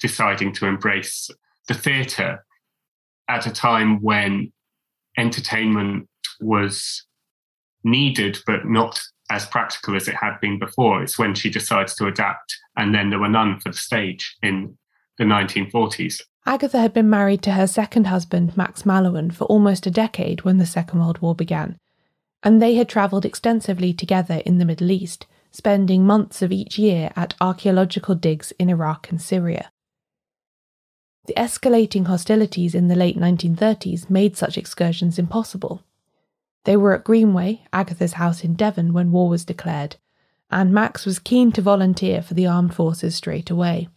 deciding 0.00 0.52
to 0.54 0.66
embrace 0.66 1.30
the 1.68 1.74
theatre 1.74 2.44
at 3.28 3.46
a 3.46 3.52
time 3.52 4.02
when 4.02 4.52
entertainment 5.16 6.08
was 6.40 7.04
needed 7.84 8.38
but 8.46 8.66
not 8.66 9.00
as 9.30 9.46
practical 9.46 9.94
as 9.94 10.08
it 10.08 10.14
had 10.14 10.40
been 10.40 10.58
before. 10.58 11.02
It's 11.02 11.18
when 11.18 11.34
she 11.34 11.50
decides 11.50 11.94
to 11.96 12.06
adapt, 12.06 12.56
and 12.76 12.94
then 12.94 13.10
there 13.10 13.18
were 13.18 13.28
none 13.28 13.60
for 13.60 13.70
the 13.70 13.76
stage 13.76 14.36
in 14.42 14.76
the 15.18 15.24
1940s. 15.24 16.22
Agatha 16.48 16.78
had 16.78 16.94
been 16.94 17.10
married 17.10 17.42
to 17.42 17.52
her 17.52 17.66
second 17.66 18.06
husband, 18.06 18.56
Max 18.56 18.86
Mallowan, 18.86 19.30
for 19.30 19.44
almost 19.44 19.86
a 19.86 19.90
decade 19.90 20.44
when 20.44 20.56
the 20.56 20.64
Second 20.64 20.98
World 20.98 21.18
War 21.18 21.34
began, 21.34 21.76
and 22.42 22.60
they 22.60 22.74
had 22.76 22.88
travelled 22.88 23.26
extensively 23.26 23.92
together 23.92 24.36
in 24.46 24.56
the 24.56 24.64
Middle 24.64 24.90
East, 24.90 25.26
spending 25.50 26.06
months 26.06 26.40
of 26.40 26.50
each 26.50 26.78
year 26.78 27.10
at 27.14 27.34
archaeological 27.38 28.14
digs 28.14 28.54
in 28.58 28.70
Iraq 28.70 29.10
and 29.10 29.20
Syria. 29.20 29.70
The 31.26 31.34
escalating 31.34 32.06
hostilities 32.06 32.74
in 32.74 32.88
the 32.88 32.96
late 32.96 33.18
1930s 33.18 34.08
made 34.08 34.34
such 34.38 34.56
excursions 34.56 35.18
impossible. 35.18 35.84
They 36.64 36.78
were 36.78 36.94
at 36.94 37.04
Greenway, 37.04 37.66
Agatha's 37.74 38.14
house 38.14 38.42
in 38.42 38.54
Devon, 38.54 38.94
when 38.94 39.12
war 39.12 39.28
was 39.28 39.44
declared, 39.44 39.96
and 40.50 40.72
Max 40.72 41.04
was 41.04 41.18
keen 41.18 41.52
to 41.52 41.60
volunteer 41.60 42.22
for 42.22 42.32
the 42.32 42.46
armed 42.46 42.72
forces 42.74 43.14
straight 43.14 43.50
away. 43.50 43.88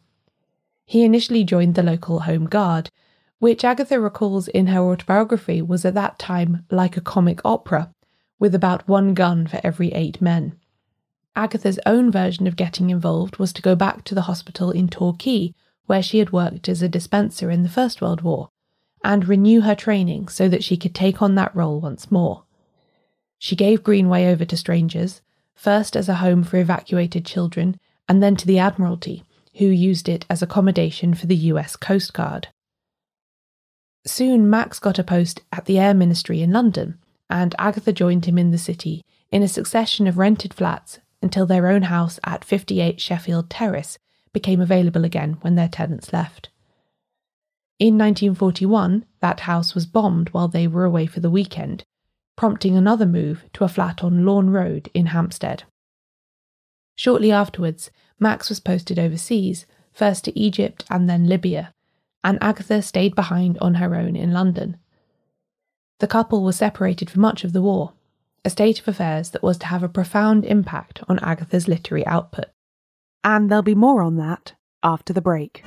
He 0.92 1.06
initially 1.06 1.46
joined 1.46 1.76
the 1.76 1.84
local 1.84 2.20
Home 2.20 2.48
Guard, 2.48 2.90
which 3.40 3.64
Agatha 3.64 3.98
recalls 3.98 4.50
in 4.50 4.68
her 4.68 4.82
autobiography 4.82 5.62
was 5.62 5.86
at 5.86 5.94
that 5.94 6.20
time 6.20 6.66
like 6.70 6.98
a 6.98 7.08
comic 7.16 7.40
opera, 7.46 7.94
with 8.40 8.54
about 8.54 8.90
one 8.90 9.14
gun 9.14 9.48
for 9.48 9.62
every 9.64 9.94
eight 9.94 10.20
men. 10.22 10.60
Agatha's 11.34 11.80
own 11.86 12.12
version 12.12 12.46
of 12.46 12.58
getting 12.58 12.90
involved 12.90 13.38
was 13.38 13.54
to 13.54 13.62
go 13.62 13.74
back 13.74 14.04
to 14.04 14.14
the 14.14 14.24
hospital 14.24 14.70
in 14.70 14.90
Torquay, 14.90 15.54
where 15.86 16.04
she 16.04 16.20
had 16.20 16.34
worked 16.34 16.68
as 16.68 16.82
a 16.82 16.90
dispenser 16.90 17.50
in 17.50 17.64
the 17.64 17.70
First 17.70 18.02
World 18.02 18.20
War, 18.20 18.50
and 19.02 19.30
renew 19.30 19.62
her 19.62 19.76
training 19.76 20.28
so 20.28 20.50
that 20.50 20.62
she 20.62 20.76
could 20.76 20.94
take 20.94 21.22
on 21.22 21.36
that 21.36 21.56
role 21.56 21.80
once 21.80 22.12
more. 22.12 22.44
She 23.38 23.56
gave 23.56 23.82
Greenway 23.82 24.26
over 24.26 24.44
to 24.44 24.58
strangers, 24.58 25.22
first 25.56 25.96
as 25.96 26.10
a 26.10 26.16
home 26.16 26.44
for 26.44 26.58
evacuated 26.58 27.26
children, 27.26 27.80
and 28.10 28.22
then 28.22 28.36
to 28.36 28.46
the 28.46 28.60
Admiralty, 28.60 29.24
who 29.56 29.66
used 29.66 30.08
it 30.10 30.26
as 30.30 30.42
accommodation 30.42 31.14
for 31.14 31.28
the 31.28 31.36
US 31.36 31.76
Coast 31.76 32.14
Guard. 32.14 32.48
Soon 34.06 34.50
Max 34.50 34.80
got 34.80 34.98
a 34.98 35.04
post 35.04 35.42
at 35.52 35.66
the 35.66 35.78
Air 35.78 35.94
Ministry 35.94 36.42
in 36.42 36.52
London, 36.52 36.98
and 37.30 37.54
Agatha 37.60 37.94
joined 37.94 38.26
him 38.26 38.38
in 38.38 38.52
the 38.52 38.58
city 38.58 39.04
in 39.32 39.44
a 39.44 39.48
succession 39.48 40.08
of 40.08 40.18
rented 40.18 40.54
flats 40.54 41.00
until 41.22 41.46
their 41.46 41.68
own 41.68 41.84
house 41.84 42.20
at 42.24 42.44
58 42.44 43.00
Sheffield 43.00 43.50
Terrace 43.50 43.98
became 44.34 44.62
available 44.62 45.06
again 45.06 45.38
when 45.42 45.56
their 45.56 45.68
tenants 45.68 46.12
left. 46.12 46.50
In 47.80 47.98
1941, 47.98 49.06
that 49.20 49.42
house 49.42 49.74
was 49.74 49.86
bombed 49.86 50.30
while 50.30 50.48
they 50.48 50.68
were 50.68 50.86
away 50.86 51.06
for 51.06 51.20
the 51.20 51.32
weekend, 51.32 51.84
prompting 52.36 52.76
another 52.76 53.06
move 53.06 53.44
to 53.54 53.64
a 53.64 53.68
flat 53.68 54.04
on 54.04 54.26
Lawn 54.26 54.50
Road 54.50 54.90
in 54.94 55.08
Hampstead. 55.08 55.64
Shortly 56.96 57.32
afterwards, 57.32 57.92
Max 58.20 58.50
was 58.50 58.60
posted 58.60 59.00
overseas, 59.00 59.66
first 59.92 60.26
to 60.26 60.40
Egypt 60.40 60.84
and 60.90 61.10
then 61.10 61.28
Libya, 61.28 61.74
and 62.24 62.38
Agatha 62.42 62.82
stayed 62.82 63.16
behind 63.16 63.58
on 63.60 63.76
her 63.76 63.96
own 63.96 64.16
in 64.16 64.32
London. 64.32 64.78
The 66.00 66.08
couple 66.08 66.44
was 66.44 66.56
separated 66.56 67.10
for 67.10 67.20
much 67.20 67.44
of 67.44 67.54
the 67.54 67.62
war, 67.62 67.94
a 68.44 68.50
state 68.50 68.80
of 68.80 68.88
affairs 68.88 69.32
that 69.32 69.44
was 69.44 69.58
to 69.60 69.68
have 69.68 69.84
a 69.84 69.90
profound 69.90 70.46
impact 70.46 71.04
on 71.08 71.20
Agatha's 71.20 71.68
literary 71.68 72.06
output. 72.08 72.46
And 73.24 73.50
there'll 73.50 73.62
be 73.62 73.76
more 73.76 74.02
on 74.02 74.18
that 74.18 74.54
after 74.84 75.14
the 75.14 75.22
break. 75.22 75.64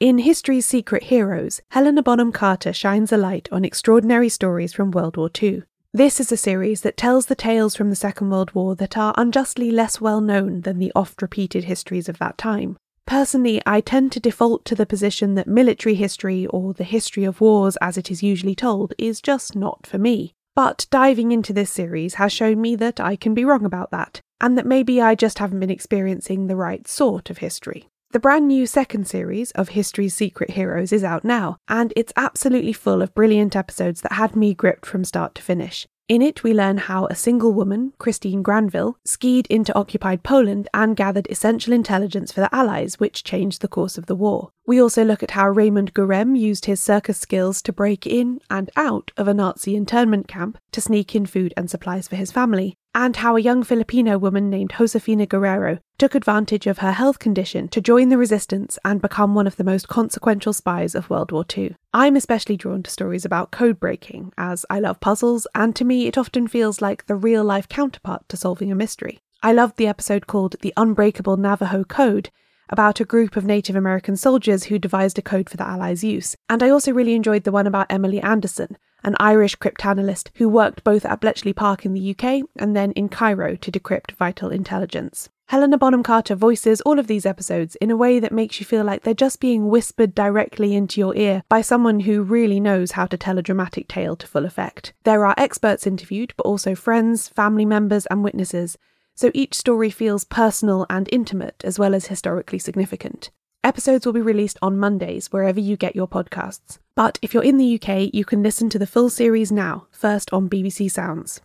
In 0.00 0.18
History's 0.18 0.66
Secret 0.66 1.04
Heroes, 1.04 1.60
Helena 1.70 2.02
Bonham 2.02 2.32
Carter 2.32 2.72
shines 2.72 3.12
a 3.12 3.16
light 3.16 3.48
on 3.52 3.64
extraordinary 3.64 4.28
stories 4.28 4.72
from 4.72 4.90
World 4.90 5.16
War 5.16 5.30
II. 5.42 5.62
This 5.96 6.18
is 6.18 6.32
a 6.32 6.36
series 6.36 6.80
that 6.80 6.96
tells 6.96 7.26
the 7.26 7.36
tales 7.36 7.76
from 7.76 7.88
the 7.88 7.94
Second 7.94 8.28
World 8.28 8.52
War 8.52 8.74
that 8.74 8.98
are 8.98 9.14
unjustly 9.16 9.70
less 9.70 10.00
well 10.00 10.20
known 10.20 10.62
than 10.62 10.80
the 10.80 10.90
oft 10.96 11.22
repeated 11.22 11.62
histories 11.62 12.08
of 12.08 12.18
that 12.18 12.36
time. 12.36 12.76
Personally, 13.06 13.62
I 13.64 13.80
tend 13.80 14.10
to 14.10 14.18
default 14.18 14.64
to 14.64 14.74
the 14.74 14.86
position 14.86 15.36
that 15.36 15.46
military 15.46 15.94
history, 15.94 16.48
or 16.48 16.74
the 16.74 16.82
history 16.82 17.22
of 17.22 17.40
wars 17.40 17.76
as 17.80 17.96
it 17.96 18.10
is 18.10 18.24
usually 18.24 18.56
told, 18.56 18.92
is 18.98 19.20
just 19.20 19.54
not 19.54 19.86
for 19.86 19.98
me. 19.98 20.32
But 20.56 20.88
diving 20.90 21.30
into 21.30 21.52
this 21.52 21.70
series 21.70 22.14
has 22.14 22.32
shown 22.32 22.60
me 22.60 22.74
that 22.74 22.98
I 22.98 23.14
can 23.14 23.32
be 23.32 23.44
wrong 23.44 23.64
about 23.64 23.92
that, 23.92 24.20
and 24.40 24.58
that 24.58 24.66
maybe 24.66 25.00
I 25.00 25.14
just 25.14 25.38
haven't 25.38 25.60
been 25.60 25.70
experiencing 25.70 26.48
the 26.48 26.56
right 26.56 26.88
sort 26.88 27.30
of 27.30 27.38
history. 27.38 27.86
The 28.14 28.20
brand 28.20 28.46
new 28.46 28.64
second 28.64 29.08
series 29.08 29.50
of 29.56 29.70
History's 29.70 30.14
Secret 30.14 30.50
Heroes 30.52 30.92
is 30.92 31.02
out 31.02 31.24
now, 31.24 31.56
and 31.66 31.92
it's 31.96 32.12
absolutely 32.14 32.72
full 32.72 33.02
of 33.02 33.12
brilliant 33.12 33.56
episodes 33.56 34.02
that 34.02 34.12
had 34.12 34.36
me 34.36 34.54
gripped 34.54 34.86
from 34.86 35.02
start 35.02 35.34
to 35.34 35.42
finish. 35.42 35.88
In 36.06 36.22
it, 36.22 36.44
we 36.44 36.54
learn 36.54 36.78
how 36.78 37.06
a 37.06 37.16
single 37.16 37.52
woman, 37.52 37.92
Christine 37.98 38.40
Granville, 38.40 38.98
skied 39.04 39.48
into 39.48 39.74
occupied 39.74 40.22
Poland 40.22 40.68
and 40.72 40.94
gathered 40.94 41.26
essential 41.28 41.72
intelligence 41.72 42.30
for 42.30 42.40
the 42.40 42.54
Allies, 42.54 43.00
which 43.00 43.24
changed 43.24 43.62
the 43.62 43.66
course 43.66 43.98
of 43.98 44.06
the 44.06 44.14
war. 44.14 44.50
We 44.66 44.80
also 44.80 45.04
look 45.04 45.22
at 45.22 45.32
how 45.32 45.50
Raymond 45.50 45.92
Gurême 45.92 46.38
used 46.38 46.64
his 46.64 46.80
circus 46.80 47.18
skills 47.18 47.60
to 47.62 47.72
break 47.72 48.06
in 48.06 48.40
and 48.48 48.70
out 48.76 49.10
of 49.16 49.28
a 49.28 49.34
Nazi 49.34 49.76
internment 49.76 50.26
camp 50.26 50.56
to 50.72 50.80
sneak 50.80 51.14
in 51.14 51.26
food 51.26 51.52
and 51.54 51.68
supplies 51.68 52.08
for 52.08 52.16
his 52.16 52.32
family, 52.32 52.78
and 52.94 53.16
how 53.16 53.36
a 53.36 53.40
young 53.40 53.62
Filipino 53.62 54.16
woman 54.16 54.48
named 54.48 54.72
Josefina 54.78 55.26
Guerrero 55.26 55.80
took 55.98 56.14
advantage 56.14 56.66
of 56.66 56.78
her 56.78 56.92
health 56.92 57.18
condition 57.18 57.68
to 57.68 57.82
join 57.82 58.08
the 58.08 58.16
resistance 58.16 58.78
and 58.86 59.02
become 59.02 59.34
one 59.34 59.46
of 59.46 59.56
the 59.56 59.64
most 59.64 59.88
consequential 59.88 60.54
spies 60.54 60.94
of 60.94 61.10
World 61.10 61.30
War 61.30 61.44
II. 61.54 61.76
I'm 61.92 62.16
especially 62.16 62.56
drawn 62.56 62.82
to 62.84 62.90
stories 62.90 63.26
about 63.26 63.50
code 63.50 63.78
breaking, 63.78 64.32
as 64.38 64.64
I 64.70 64.80
love 64.80 64.98
puzzles, 64.98 65.46
and 65.54 65.76
to 65.76 65.84
me 65.84 66.06
it 66.06 66.16
often 66.16 66.48
feels 66.48 66.80
like 66.80 67.04
the 67.04 67.16
real 67.16 67.44
life 67.44 67.68
counterpart 67.68 68.26
to 68.30 68.38
solving 68.38 68.72
a 68.72 68.74
mystery. 68.74 69.18
I 69.42 69.52
loved 69.52 69.76
the 69.76 69.88
episode 69.88 70.26
called 70.26 70.56
The 70.62 70.72
Unbreakable 70.74 71.36
Navajo 71.36 71.84
Code, 71.84 72.30
about 72.68 73.00
a 73.00 73.04
group 73.04 73.36
of 73.36 73.44
Native 73.44 73.76
American 73.76 74.16
soldiers 74.16 74.64
who 74.64 74.78
devised 74.78 75.18
a 75.18 75.22
code 75.22 75.50
for 75.50 75.56
the 75.56 75.66
Allies' 75.66 76.04
use. 76.04 76.36
And 76.48 76.62
I 76.62 76.70
also 76.70 76.92
really 76.92 77.14
enjoyed 77.14 77.44
the 77.44 77.52
one 77.52 77.66
about 77.66 77.90
Emily 77.90 78.20
Anderson, 78.20 78.76
an 79.04 79.16
Irish 79.20 79.56
cryptanalyst 79.56 80.30
who 80.34 80.48
worked 80.48 80.82
both 80.82 81.04
at 81.04 81.20
Bletchley 81.20 81.52
Park 81.52 81.84
in 81.84 81.92
the 81.92 82.10
UK 82.10 82.42
and 82.56 82.74
then 82.74 82.92
in 82.92 83.08
Cairo 83.08 83.56
to 83.56 83.70
decrypt 83.70 84.12
vital 84.12 84.50
intelligence. 84.50 85.28
Helena 85.48 85.76
Bonham 85.76 86.02
Carter 86.02 86.34
voices 86.34 86.80
all 86.80 86.98
of 86.98 87.06
these 87.06 87.26
episodes 87.26 87.76
in 87.76 87.90
a 87.90 87.96
way 87.96 88.18
that 88.18 88.32
makes 88.32 88.58
you 88.58 88.64
feel 88.64 88.82
like 88.82 89.02
they're 89.02 89.12
just 89.12 89.40
being 89.40 89.68
whispered 89.68 90.14
directly 90.14 90.74
into 90.74 91.00
your 91.00 91.14
ear 91.16 91.42
by 91.50 91.60
someone 91.60 92.00
who 92.00 92.22
really 92.22 92.58
knows 92.58 92.92
how 92.92 93.04
to 93.04 93.18
tell 93.18 93.36
a 93.36 93.42
dramatic 93.42 93.86
tale 93.86 94.16
to 94.16 94.26
full 94.26 94.46
effect. 94.46 94.94
There 95.04 95.26
are 95.26 95.34
experts 95.36 95.86
interviewed, 95.86 96.32
but 96.38 96.46
also 96.46 96.74
friends, 96.74 97.28
family 97.28 97.66
members, 97.66 98.06
and 98.06 98.24
witnesses 98.24 98.78
so 99.14 99.30
each 99.34 99.54
story 99.54 99.90
feels 99.90 100.24
personal 100.24 100.86
and 100.90 101.08
intimate 101.12 101.62
as 101.64 101.78
well 101.78 101.94
as 101.94 102.06
historically 102.06 102.58
significant. 102.58 103.30
Episodes 103.62 104.04
will 104.04 104.12
be 104.12 104.20
released 104.20 104.58
on 104.60 104.78
Mondays 104.78 105.32
wherever 105.32 105.58
you 105.58 105.76
get 105.76 105.96
your 105.96 106.06
podcasts. 106.06 106.78
But 106.94 107.18
if 107.22 107.32
you're 107.32 107.42
in 107.42 107.56
the 107.56 107.80
UK, 107.80 108.12
you 108.12 108.24
can 108.24 108.42
listen 108.42 108.68
to 108.70 108.78
the 108.78 108.86
full 108.86 109.08
series 109.08 109.50
now, 109.50 109.86
first 109.90 110.32
on 110.32 110.50
BBC 110.50 110.90
Sounds. 110.90 111.40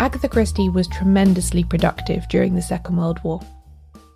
Agatha 0.00 0.28
Christie 0.28 0.68
was 0.68 0.88
tremendously 0.88 1.64
productive 1.64 2.28
during 2.28 2.54
the 2.54 2.62
Second 2.62 2.96
World 2.96 3.22
War. 3.24 3.40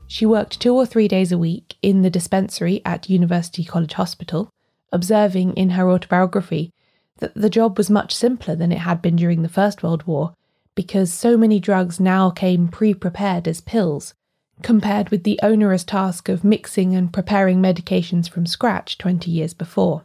She 0.06 0.26
worked 0.26 0.60
two 0.60 0.74
or 0.74 0.86
three 0.86 1.08
days 1.08 1.32
a 1.32 1.38
week 1.38 1.76
in 1.82 2.02
the 2.02 2.10
dispensary 2.10 2.82
at 2.84 3.10
University 3.10 3.64
College 3.64 3.94
Hospital, 3.94 4.50
observing 4.92 5.54
in 5.54 5.70
her 5.70 5.90
autobiography 5.90 6.72
that 7.19 7.35
the 7.35 7.50
job 7.50 7.78
was 7.78 7.90
much 7.90 8.14
simpler 8.14 8.54
than 8.54 8.73
it 8.73 8.78
had 8.78 9.00
been 9.00 9.16
during 9.16 9.42
the 9.42 9.49
First 9.49 9.83
World 9.83 10.04
War 10.04 10.35
because 10.75 11.12
so 11.12 11.37
many 11.37 11.61
drugs 11.61 12.00
now 12.00 12.31
came 12.31 12.69
pre 12.69 12.95
prepared 12.95 13.47
as 13.47 13.61
pills, 13.61 14.14
compared 14.62 15.11
with 15.11 15.25
the 15.25 15.38
onerous 15.42 15.85
task 15.85 16.28
of 16.28 16.45
mixing 16.45 16.95
and 16.95 17.12
preparing 17.12 17.61
medications 17.61 18.28
from 18.28 18.47
scratch 18.47 18.99
20 18.99 19.31
years 19.31 19.54
before. 19.54 20.04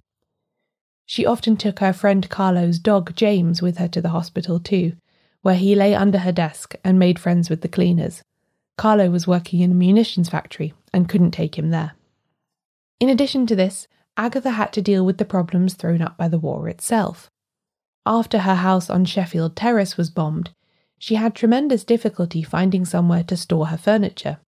She 1.05 1.25
often 1.25 1.55
took 1.55 1.79
her 1.79 1.93
friend 1.93 2.29
Carlo's 2.29 2.79
dog 2.79 3.15
James 3.15 3.61
with 3.61 3.77
her 3.77 3.87
to 3.87 4.01
the 4.01 4.09
hospital 4.09 4.59
too, 4.59 4.93
where 5.41 5.55
he 5.55 5.73
lay 5.73 5.95
under 5.95 6.19
her 6.19 6.33
desk 6.33 6.75
and 6.83 6.99
made 6.99 7.17
friends 7.17 7.49
with 7.49 7.61
the 7.61 7.69
cleaners. 7.69 8.23
Carlo 8.77 9.09
was 9.09 9.25
working 9.25 9.61
in 9.61 9.71
a 9.71 9.75
munitions 9.75 10.29
factory 10.29 10.73
and 10.93 11.07
couldn't 11.07 11.31
take 11.31 11.57
him 11.57 11.69
there. 11.69 11.93
In 12.99 13.09
addition 13.09 13.47
to 13.47 13.55
this, 13.55 13.87
Agatha 14.17 14.51
had 14.51 14.73
to 14.73 14.81
deal 14.81 15.05
with 15.05 15.19
the 15.19 15.25
problems 15.25 15.75
thrown 15.75 16.01
up 16.01 16.17
by 16.17 16.27
the 16.27 16.39
war 16.39 16.67
itself. 16.67 17.29
After 18.05 18.39
her 18.39 18.55
house 18.55 18.89
on 18.89 19.05
Sheffield 19.05 19.55
Terrace 19.55 19.95
was 19.95 20.09
bombed, 20.09 20.49
she 20.97 21.15
had 21.15 21.35
tremendous 21.35 21.83
difficulty 21.83 22.41
finding 22.41 22.83
somewhere 22.83 23.23
to 23.25 23.37
store 23.37 23.67
her 23.67 23.77
furniture. 23.77 24.39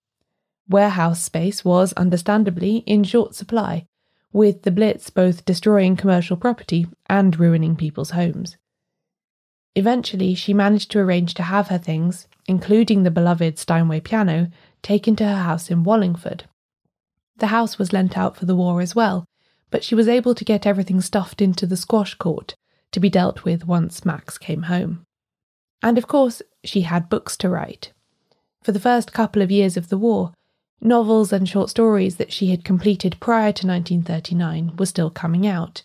Warehouse 0.67 1.21
space 1.21 1.63
was, 1.63 1.93
understandably, 1.93 2.77
in 2.87 3.03
short 3.03 3.35
supply, 3.35 3.85
with 4.31 4.63
the 4.63 4.71
Blitz 4.71 5.09
both 5.09 5.45
destroying 5.45 5.95
commercial 5.95 6.37
property 6.37 6.87
and 7.07 7.39
ruining 7.39 7.75
people's 7.75 8.11
homes. 8.11 8.57
Eventually, 9.75 10.33
she 10.33 10.53
managed 10.53 10.89
to 10.91 10.99
arrange 10.99 11.35
to 11.35 11.43
have 11.43 11.67
her 11.67 11.77
things, 11.77 12.27
including 12.47 13.03
the 13.03 13.11
beloved 13.11 13.59
Steinway 13.59 13.99
piano, 13.99 14.49
taken 14.81 15.15
to 15.15 15.25
her 15.25 15.43
house 15.43 15.69
in 15.69 15.83
Wallingford. 15.83 16.45
The 17.37 17.47
house 17.47 17.77
was 17.77 17.93
lent 17.93 18.17
out 18.17 18.35
for 18.35 18.45
the 18.45 18.55
war 18.55 18.81
as 18.81 18.95
well, 18.95 19.25
but 19.71 19.83
she 19.83 19.95
was 19.95 20.07
able 20.07 20.35
to 20.35 20.45
get 20.45 20.65
everything 20.65 21.01
stuffed 21.01 21.41
into 21.41 21.65
the 21.65 21.77
squash 21.77 22.15
court 22.15 22.55
to 22.91 22.99
be 22.99 23.09
dealt 23.09 23.43
with 23.43 23.67
once 23.67 24.05
Max 24.05 24.37
came 24.37 24.63
home. 24.63 25.05
And 25.81 25.97
of 25.97 26.07
course, 26.07 26.41
she 26.63 26.81
had 26.81 27.09
books 27.09 27.37
to 27.37 27.49
write. 27.49 27.93
For 28.63 28.71
the 28.71 28.79
first 28.79 29.13
couple 29.13 29.41
of 29.41 29.51
years 29.51 29.77
of 29.77 29.89
the 29.89 29.97
war, 29.97 30.33
novels 30.81 31.31
and 31.31 31.47
short 31.47 31.69
stories 31.69 32.17
that 32.17 32.33
she 32.33 32.47
had 32.47 32.65
completed 32.65 33.17
prior 33.19 33.51
to 33.53 33.67
1939 33.67 34.75
were 34.77 34.85
still 34.85 35.09
coming 35.09 35.47
out, 35.47 35.83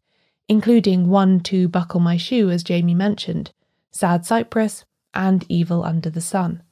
including 0.48 1.08
One 1.08 1.40
Two 1.40 1.68
Buckle 1.68 2.00
My 2.00 2.16
Shoe, 2.16 2.50
as 2.50 2.64
Jamie 2.64 2.94
mentioned, 2.94 3.52
Sad 3.92 4.26
Cypress, 4.26 4.84
and 5.12 5.44
Evil 5.48 5.84
Under 5.84 6.10
the 6.10 6.20
Sun. 6.20 6.62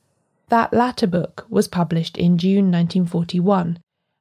That 0.48 0.72
latter 0.74 1.06
book 1.06 1.46
was 1.48 1.68
published 1.68 2.18
in 2.18 2.36
June 2.36 2.70
1941 2.70 3.78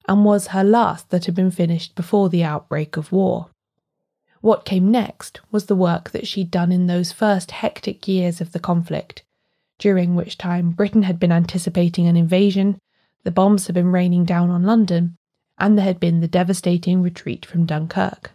and 0.08 0.25
was 0.25 0.48
her 0.48 0.63
last 0.63 1.10
that 1.10 1.25
had 1.25 1.36
been 1.36 1.51
finished 1.51 1.96
before 1.96 2.29
the 2.29 2.43
outbreak 2.43 2.98
of 2.98 3.12
war. 3.12 3.50
What 4.41 4.65
came 4.65 4.89
next 4.89 5.39
was 5.51 5.65
the 5.65 5.75
work 5.75 6.10
that 6.12 6.27
she'd 6.27 6.50
done 6.50 6.72
in 6.72 6.88
those 6.88 7.12
first 7.12 7.51
hectic 7.51 8.08
years 8.08 8.41
of 8.41 8.51
the 8.51 8.60
conflict, 8.60 9.24
during 9.77 10.15
which 10.15 10.38
time 10.38 10.72
Britain 10.72 11.03
had 11.03 11.20
been 11.20 11.31
anticipating 11.31 12.08
an 12.08 12.15
invasion, 12.15 12.79
the 13.24 13.31
bombs 13.31 13.67
had 13.67 13.74
been 13.75 13.91
raining 13.91 14.25
down 14.25 14.50
on 14.50 14.63
London, 14.63 15.17
and 15.58 15.78
there 15.78 15.86
had 15.86 15.99
been 15.99 16.21
the 16.21 16.28
devastating 16.28 17.02
retreat 17.02 17.45
from 17.45 17.65
Dunkirk. 17.65 18.32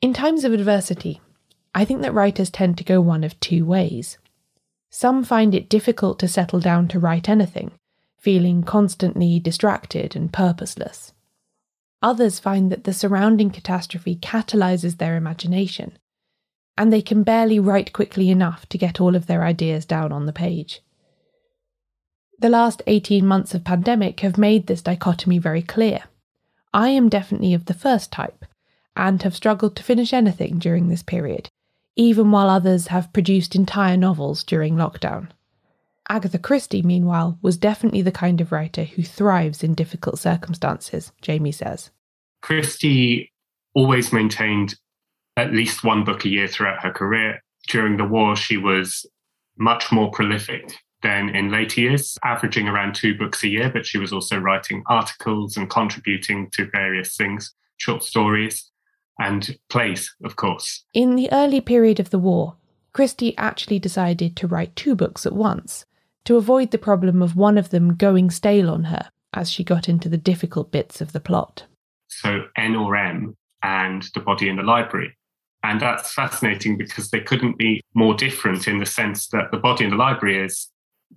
In 0.00 0.12
times 0.12 0.44
of 0.44 0.52
adversity, 0.52 1.20
I 1.74 1.84
think 1.84 2.02
that 2.02 2.14
writers 2.14 2.50
tend 2.50 2.78
to 2.78 2.84
go 2.84 3.00
one 3.00 3.24
of 3.24 3.38
two 3.40 3.64
ways. 3.64 4.18
Some 4.90 5.24
find 5.24 5.54
it 5.54 5.68
difficult 5.68 6.18
to 6.20 6.28
settle 6.28 6.60
down 6.60 6.88
to 6.88 6.98
write 6.98 7.28
anything, 7.28 7.72
feeling 8.26 8.64
constantly 8.64 9.38
distracted 9.38 10.16
and 10.16 10.32
purposeless. 10.32 11.12
Others 12.02 12.40
find 12.40 12.72
that 12.72 12.82
the 12.82 12.92
surrounding 12.92 13.50
catastrophe 13.50 14.16
catalyses 14.16 14.98
their 14.98 15.14
imagination, 15.14 15.96
and 16.76 16.92
they 16.92 17.00
can 17.00 17.22
barely 17.22 17.60
write 17.60 17.92
quickly 17.92 18.28
enough 18.28 18.68
to 18.68 18.76
get 18.78 19.00
all 19.00 19.14
of 19.14 19.28
their 19.28 19.44
ideas 19.44 19.86
down 19.86 20.10
on 20.10 20.26
the 20.26 20.32
page. 20.32 20.80
The 22.40 22.48
last 22.48 22.82
18 22.88 23.24
months 23.24 23.54
of 23.54 23.62
pandemic 23.62 24.18
have 24.18 24.36
made 24.36 24.66
this 24.66 24.82
dichotomy 24.82 25.38
very 25.38 25.62
clear. 25.62 26.00
I 26.74 26.88
am 26.88 27.08
definitely 27.08 27.54
of 27.54 27.66
the 27.66 27.74
first 27.74 28.10
type, 28.10 28.44
and 28.96 29.22
have 29.22 29.36
struggled 29.36 29.76
to 29.76 29.84
finish 29.84 30.12
anything 30.12 30.58
during 30.58 30.88
this 30.88 31.04
period, 31.04 31.48
even 31.94 32.32
while 32.32 32.50
others 32.50 32.88
have 32.88 33.12
produced 33.12 33.54
entire 33.54 33.96
novels 33.96 34.42
during 34.42 34.74
lockdown. 34.74 35.28
Agatha 36.08 36.38
Christie, 36.38 36.82
meanwhile, 36.82 37.38
was 37.42 37.56
definitely 37.56 38.02
the 38.02 38.12
kind 38.12 38.40
of 38.40 38.52
writer 38.52 38.84
who 38.84 39.02
thrives 39.02 39.62
in 39.62 39.74
difficult 39.74 40.18
circumstances, 40.18 41.12
Jamie 41.20 41.52
says. 41.52 41.90
Christie 42.42 43.32
always 43.74 44.12
maintained 44.12 44.76
at 45.36 45.52
least 45.52 45.84
one 45.84 46.04
book 46.04 46.24
a 46.24 46.28
year 46.28 46.46
throughout 46.46 46.82
her 46.82 46.92
career. 46.92 47.42
During 47.68 47.96
the 47.96 48.04
war, 48.04 48.36
she 48.36 48.56
was 48.56 49.04
much 49.58 49.90
more 49.90 50.10
prolific 50.10 50.72
than 51.02 51.28
in 51.34 51.50
later 51.50 51.80
years, 51.80 52.16
averaging 52.24 52.68
around 52.68 52.94
two 52.94 53.16
books 53.16 53.42
a 53.42 53.48
year, 53.48 53.70
but 53.70 53.84
she 53.84 53.98
was 53.98 54.12
also 54.12 54.38
writing 54.38 54.82
articles 54.86 55.56
and 55.56 55.68
contributing 55.68 56.48
to 56.52 56.70
various 56.72 57.16
things, 57.16 57.52
short 57.76 58.02
stories 58.02 58.70
and 59.18 59.58
plays, 59.68 60.14
of 60.24 60.36
course. 60.36 60.84
In 60.94 61.16
the 61.16 61.30
early 61.32 61.60
period 61.60 62.00
of 62.00 62.10
the 62.10 62.18
war, 62.18 62.56
Christie 62.92 63.36
actually 63.36 63.78
decided 63.78 64.36
to 64.36 64.46
write 64.46 64.76
two 64.76 64.94
books 64.94 65.26
at 65.26 65.32
once 65.32 65.84
to 66.26 66.36
avoid 66.36 66.70
the 66.70 66.78
problem 66.78 67.22
of 67.22 67.36
one 67.36 67.56
of 67.56 67.70
them 67.70 67.94
going 67.94 68.30
stale 68.30 68.70
on 68.70 68.84
her 68.84 69.10
as 69.32 69.50
she 69.50 69.64
got 69.64 69.88
into 69.88 70.08
the 70.08 70.16
difficult 70.16 70.70
bits 70.70 71.00
of 71.00 71.12
the 71.12 71.20
plot. 71.20 71.64
So, 72.08 72.46
N 72.56 72.76
or 72.76 72.96
M 72.96 73.36
and 73.62 74.08
The 74.14 74.20
Body 74.20 74.48
in 74.48 74.56
the 74.56 74.62
Library. 74.62 75.16
And 75.62 75.80
that's 75.80 76.12
fascinating 76.12 76.76
because 76.76 77.10
they 77.10 77.20
couldn't 77.20 77.58
be 77.58 77.82
more 77.94 78.14
different 78.14 78.68
in 78.68 78.78
the 78.78 78.86
sense 78.86 79.28
that 79.28 79.50
The 79.50 79.58
Body 79.58 79.84
in 79.84 79.90
the 79.90 79.96
Library 79.96 80.44
is 80.44 80.68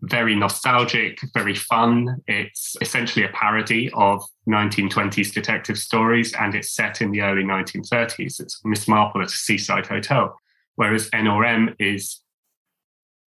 very 0.02 0.36
nostalgic, 0.36 1.19
very 1.34 1.56
fun. 1.56 2.17
It's 2.28 2.76
essentially 2.82 3.26
a 3.26 3.30
parody 3.30 3.91
of 3.93 4.24
1920s 4.48 5.34
detective 5.34 5.78
stories 5.78 6.34
and 6.34 6.56
it's 6.56 6.72
set 6.72 7.02
in 7.02 7.12
the 7.12 7.22
early 7.22 7.43
1930s. 7.43 8.39
It's 8.39 8.62
Miss 8.63 8.88
Marple 8.88 9.22
at 9.22 9.28
a 9.28 9.32
seaside 9.32 9.88
hotel. 9.88 10.36
Whereas 10.76 11.10
N 11.13 11.28
or 11.28 11.43
M 11.43 11.76
is 11.80 12.22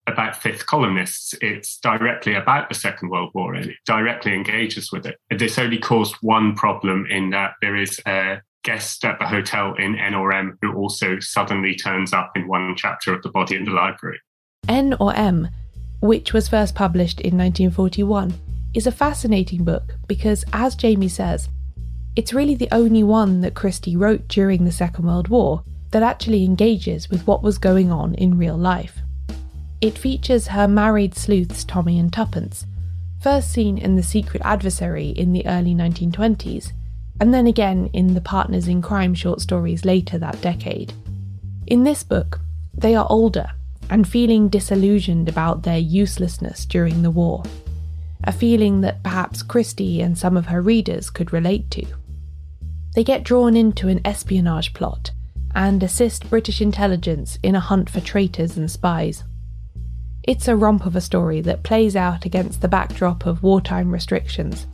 about 0.07 0.37
fifth 0.37 0.67
columnists. 0.67 1.35
It's 1.41 1.79
directly 1.79 2.35
about 2.35 2.69
the 2.69 2.75
Second 2.75 3.11
World 3.11 3.31
War 3.35 3.55
and 3.55 3.67
it 3.67 3.77
directly 3.87 4.35
engages 4.35 4.93
with 4.93 5.07
it. 5.07 5.17
This 5.31 5.59
only 5.59 5.79
caused 5.79 6.15
one 6.21 6.55
problem 6.55 7.07
in 7.11 7.31
that 7.31 7.53
there 7.61 7.77
is 7.77 8.01
a 8.07 8.41
guest 8.63 9.05
at 9.05 9.19
the 9.19 9.27
hotel 9.27 9.75
in 9.75 9.97
N 9.97 10.15
or 10.15 10.33
M 10.33 10.59
who 10.61 10.75
also 10.75 11.19
suddenly 11.21 11.75
turns 11.75 12.13
up 12.13 12.33
in 12.35 12.49
one 12.49 12.75
chapter 12.77 13.15
of 13.15 13.23
The 13.23 13.31
Body 13.31 13.57
in 13.57 13.65
the 13.65 13.71
Library. 13.71 14.19
N 14.69 14.97
or 14.99 15.15
M, 15.15 15.49
which 16.01 16.33
was 16.33 16.49
first 16.49 16.75
published 16.75 17.21
in 17.21 17.39
1941, 17.39 18.35
is 18.75 18.87
a 18.87 18.93
fascinating 18.93 19.65
book 19.65 19.95
because, 20.07 20.45
as 20.53 20.75
Jamie 20.75 21.09
says, 21.09 21.49
it's 22.17 22.35
really 22.35 22.55
the 22.55 22.69
only 22.73 23.03
one 23.03 23.41
that 23.43 23.55
Christie 23.55 23.97
wrote 23.97 24.27
during 24.27 24.65
the 24.65 24.73
Second 24.73 25.07
World 25.07 25.29
War 25.29 25.63
that 25.93 26.03
actually 26.03 26.45
engages 26.45 27.09
with 27.09 27.27
what 27.27 27.43
was 27.43 27.59
going 27.59 27.93
on 27.93 28.15
in 28.15 28.37
real 28.37 28.57
life. 28.57 29.01
It 29.81 29.99
features 29.99 30.49
her 30.49 30.67
married 30.67 31.15
sleuths 31.15 31.63
Tommy 31.63 31.99
and 31.99 32.13
Tuppence, 32.13 32.67
first 33.21 33.51
seen 33.53 33.77
in 33.77 33.97
The 33.97 34.03
Secret 34.03 34.43
Adversary 34.45 35.09
in 35.09 35.33
the 35.33 35.47
early 35.47 35.75
1920s, 35.75 36.73
and 37.21 37.35
then 37.35 37.47
again 37.47 37.91
in 37.93 38.15
the 38.15 38.21
Partners 38.21 38.69
in 38.69 38.81
Crime 38.81 39.15
short 39.15 39.41
stories 39.41 39.85
later 39.85 40.19
that 40.19 40.41
decade. 40.41 40.95
In 41.67 41.85
this 41.85 42.03
book, 42.03 42.41
they 42.75 42.95
are 42.95 43.07
older 43.11 43.49
and 43.91 44.09
feeling 44.09 44.49
disillusioned 44.49 45.29
about 45.29 45.63
their 45.63 45.79
uselessness 45.79 46.65
during 46.65 47.03
the 47.03 47.11
war, 47.11 47.43
a 48.25 48.33
feeling 48.33 48.81
that 48.81 49.03
perhaps 49.03 49.43
Christie 49.43 50.01
and 50.01 50.17
some 50.17 50.37
of 50.37 50.47
her 50.47 50.63
readers 50.63 51.11
could 51.11 51.33
relate 51.33 51.71
to. 51.73 51.87
They 52.95 53.05
get 53.05 53.25
drawn 53.25 53.57
into 53.57 53.89
an 53.89 54.01
espionage 54.07 54.73
plot 54.73 55.11
and 55.55 55.83
assist 55.83 56.31
British 56.31 56.61
intelligence 56.61 57.39
in 57.43 57.55
a 57.55 57.61
hunt 57.61 57.91
for 57.91 58.01
traitors 58.01 58.57
and 58.57 58.71
spies. 58.71 59.23
It's 60.27 60.49
a 60.49 60.57
romp 60.57 60.87
of 60.87 60.97
a 60.97 61.01
story 61.01 61.41
that 61.43 61.63
plays 61.63 61.95
out 61.95 62.25
against 62.25 62.61
the 62.61 62.69
backdrop 62.69 63.27
of 63.27 63.45
wartime 63.45 63.93
restrictions, 63.93 64.67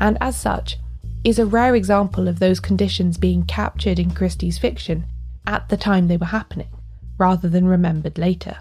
and 0.00 0.18
as 0.20 0.36
such, 0.36 0.78
is 1.22 1.38
a 1.38 1.46
rare 1.46 1.76
example 1.76 2.26
of 2.26 2.40
those 2.40 2.58
conditions 2.58 3.16
being 3.16 3.44
captured 3.44 4.00
in 4.00 4.10
Christie's 4.10 4.58
fiction 4.58 5.04
at 5.46 5.68
the 5.68 5.76
time 5.76 6.08
they 6.08 6.16
were 6.16 6.26
happening, 6.26 6.70
rather 7.18 7.48
than 7.48 7.66
remembered 7.66 8.18
later. 8.18 8.58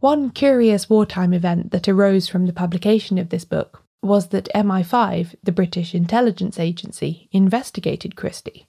One 0.00 0.28
curious 0.28 0.90
wartime 0.90 1.32
event 1.32 1.70
that 1.70 1.88
arose 1.88 2.28
from 2.28 2.44
the 2.44 2.52
publication 2.52 3.16
of 3.16 3.30
this 3.30 3.46
book 3.46 3.84
was 4.02 4.28
that 4.28 4.50
MI5, 4.54 5.34
the 5.42 5.52
British 5.52 5.94
intelligence 5.94 6.60
agency, 6.60 7.30
investigated 7.32 8.16
Christie. 8.16 8.68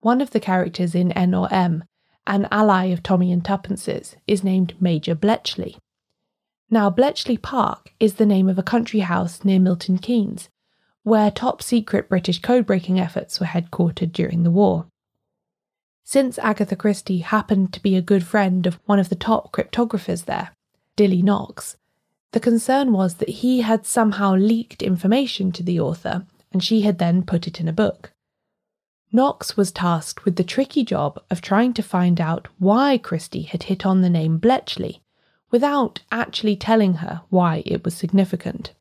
One 0.00 0.20
of 0.20 0.30
the 0.30 0.40
characters 0.40 0.96
in 0.96 1.12
N 1.12 1.34
or 1.34 1.52
M, 1.52 1.84
an 2.28 2.46
ally 2.52 2.84
of 2.84 3.02
Tommy 3.02 3.32
and 3.32 3.44
Tuppence's, 3.44 4.14
is 4.28 4.44
named 4.44 4.74
Major 4.80 5.16
Bletchley. 5.16 5.78
Now, 6.70 6.90
Bletchley 6.90 7.38
Park 7.38 7.92
is 7.98 8.14
the 8.14 8.26
name 8.26 8.48
of 8.48 8.58
a 8.58 8.62
country 8.62 9.00
house 9.00 9.44
near 9.44 9.58
Milton 9.58 9.98
Keynes, 9.98 10.48
where 11.02 11.30
top 11.30 11.62
secret 11.62 12.08
British 12.08 12.40
code 12.40 12.66
breaking 12.66 13.00
efforts 13.00 13.40
were 13.40 13.46
headquartered 13.46 14.12
during 14.12 14.42
the 14.42 14.50
war. 14.50 14.86
Since 16.04 16.38
Agatha 16.38 16.76
Christie 16.76 17.18
happened 17.18 17.72
to 17.72 17.82
be 17.82 17.96
a 17.96 18.02
good 18.02 18.24
friend 18.24 18.66
of 18.66 18.78
one 18.84 18.98
of 18.98 19.08
the 19.08 19.14
top 19.16 19.50
cryptographers 19.50 20.26
there, 20.26 20.50
Dilly 20.96 21.22
Knox, 21.22 21.76
the 22.32 22.40
concern 22.40 22.92
was 22.92 23.14
that 23.14 23.28
he 23.28 23.62
had 23.62 23.86
somehow 23.86 24.34
leaked 24.34 24.82
information 24.82 25.50
to 25.52 25.62
the 25.62 25.80
author 25.80 26.26
and 26.52 26.62
she 26.62 26.82
had 26.82 26.98
then 26.98 27.22
put 27.22 27.46
it 27.46 27.60
in 27.60 27.68
a 27.68 27.72
book. 27.72 28.12
Knox 29.10 29.56
was 29.56 29.72
tasked 29.72 30.24
with 30.24 30.36
the 30.36 30.44
tricky 30.44 30.84
job 30.84 31.22
of 31.30 31.40
trying 31.40 31.72
to 31.74 31.82
find 31.82 32.20
out 32.20 32.48
why 32.58 32.98
Christie 32.98 33.42
had 33.42 33.64
hit 33.64 33.86
on 33.86 34.02
the 34.02 34.10
name 34.10 34.38
Bletchley 34.38 35.02
without 35.50 36.00
actually 36.12 36.56
telling 36.56 36.94
her 36.94 37.22
why 37.30 37.62
it 37.64 37.84
was 37.84 37.94
significant. 37.94 38.74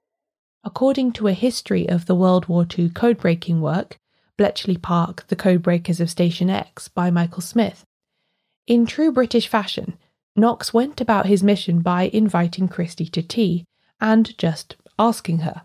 According 0.65 1.13
to 1.13 1.27
a 1.27 1.33
history 1.33 1.87
of 1.87 2.07
the 2.07 2.15
World 2.15 2.47
War 2.47 2.63
II 2.63 2.89
codebreaking 2.89 3.61
work, 3.61 3.97
Bletchley 4.35 4.77
Park, 4.77 5.25
The 5.29 5.35
Codebreakers 5.35 6.01
of 6.01 6.09
Station 6.09 6.49
X 6.49 6.89
by 6.89 7.09
Michael 7.09 7.41
Smith. 7.41 7.85
In 8.67 8.85
true 8.85 9.13
British 9.13 9.47
fashion, 9.47 9.97
Knox 10.35 10.73
went 10.73 10.99
about 10.99 11.25
his 11.25 11.41
mission 11.41 11.79
by 11.79 12.09
inviting 12.13 12.67
Christie 12.67 13.07
to 13.07 13.23
tea 13.23 13.65
and 14.01 14.37
just 14.37 14.75
asking 14.99 15.39
her. 15.39 15.63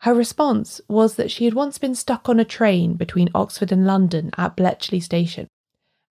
Her 0.00 0.14
response 0.14 0.80
was 0.88 1.16
that 1.16 1.30
she 1.30 1.44
had 1.44 1.54
once 1.54 1.76
been 1.76 1.94
stuck 1.94 2.28
on 2.28 2.40
a 2.40 2.44
train 2.44 2.94
between 2.94 3.28
Oxford 3.34 3.70
and 3.70 3.86
London 3.86 4.30
at 4.38 4.56
Bletchley 4.56 5.00
Station, 5.00 5.46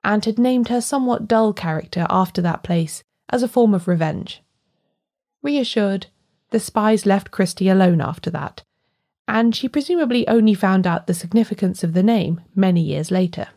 and 0.04 0.24
had 0.24 0.38
named 0.38 0.68
her 0.68 0.80
somewhat 0.80 1.28
dull 1.28 1.54
character 1.54 2.06
after 2.10 2.42
that 2.42 2.64
place 2.64 3.04
as 3.30 3.42
a 3.42 3.48
form 3.48 3.74
of 3.74 3.88
revenge. 3.88 4.44
Reassured, 5.42 6.08
the 6.52 6.60
spies 6.60 7.06
left 7.06 7.32
Christie 7.32 7.70
alone 7.70 8.00
after 8.00 8.30
that, 8.30 8.62
and 9.28 9.56
she 9.56 9.68
presumably 9.68 10.28
only 10.28 10.54
found 10.54 10.86
out 10.86 11.08
the 11.08 11.14
significance 11.14 11.84
of 11.84 11.94
the 11.94 12.04
name 12.04 12.42
many 12.56 12.82
years 12.82 13.10
later. 13.10 13.48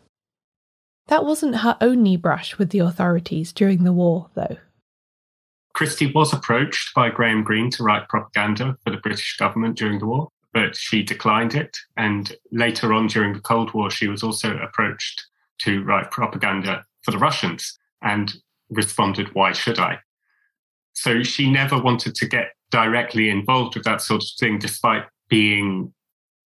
That 1.07 1.25
wasn't 1.25 1.57
her 1.57 1.77
only 1.79 2.17
brush 2.17 2.57
with 2.57 2.71
the 2.71 2.79
authorities 2.79 3.51
during 3.51 3.83
the 3.83 3.93
war, 3.93 4.29
though. 4.33 4.57
Christie 5.73 6.11
was 6.11 6.33
approached 6.33 6.93
by 6.93 7.09
Graham 7.09 7.43
Greene 7.43 7.71
to 7.71 7.83
write 7.83 8.07
propaganda 8.07 8.77
for 8.83 8.91
the 8.91 8.97
British 8.97 9.37
government 9.37 9.77
during 9.77 9.99
the 9.99 10.05
war, 10.05 10.29
but 10.53 10.75
she 10.75 11.01
declined 11.01 11.55
it. 11.55 11.75
And 11.97 12.35
later 12.51 12.93
on 12.93 13.07
during 13.07 13.33
the 13.33 13.41
Cold 13.41 13.73
War, 13.73 13.89
she 13.89 14.07
was 14.07 14.23
also 14.23 14.55
approached 14.57 15.25
to 15.59 15.83
write 15.83 16.11
propaganda 16.11 16.85
for 17.01 17.11
the 17.11 17.17
Russians 17.17 17.77
and 18.01 18.33
responded, 18.69 19.33
Why 19.33 19.51
should 19.51 19.79
I? 19.79 19.99
So 20.93 21.23
she 21.23 21.49
never 21.49 21.81
wanted 21.81 22.13
to 22.15 22.27
get 22.27 22.51
directly 22.69 23.29
involved 23.29 23.75
with 23.75 23.85
that 23.85 24.01
sort 24.01 24.23
of 24.23 24.29
thing, 24.39 24.59
despite 24.59 25.03
being 25.27 25.93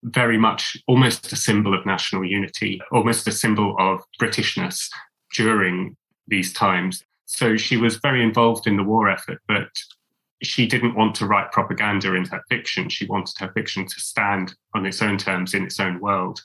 very 0.03 0.37
much 0.37 0.77
almost 0.87 1.33
a 1.33 1.37
symbol 1.37 1.75
of 1.75 1.87
national 1.87 2.25
unity, 2.25 2.81
almost 2.93 3.27
a 3.27 3.33
symbol 3.33 3.75
of 3.79 4.03
Britishness 4.21 4.89
during 5.33 5.97
these 6.29 6.53
times. 6.53 7.03
So 7.35 7.57
she 7.57 7.77
was 7.77 7.97
very 7.97 8.23
involved 8.23 8.69
in 8.69 8.77
the 8.77 8.85
war 8.85 9.11
effort, 9.11 9.41
but 9.49 9.69
she 10.45 10.69
didn't 10.69 10.95
want 10.95 11.17
to 11.17 11.27
write 11.27 11.51
propaganda 11.51 12.15
in 12.15 12.27
her 12.27 12.41
fiction. 12.49 12.89
She 12.89 13.07
wanted 13.07 13.37
her 13.41 13.51
fiction 13.53 13.87
to 13.87 14.01
stand 14.01 14.55
on 14.73 14.87
its 14.87 15.03
own 15.03 15.19
terms 15.19 15.53
in 15.53 15.65
its 15.65 15.81
own 15.81 15.99
world. 15.99 16.41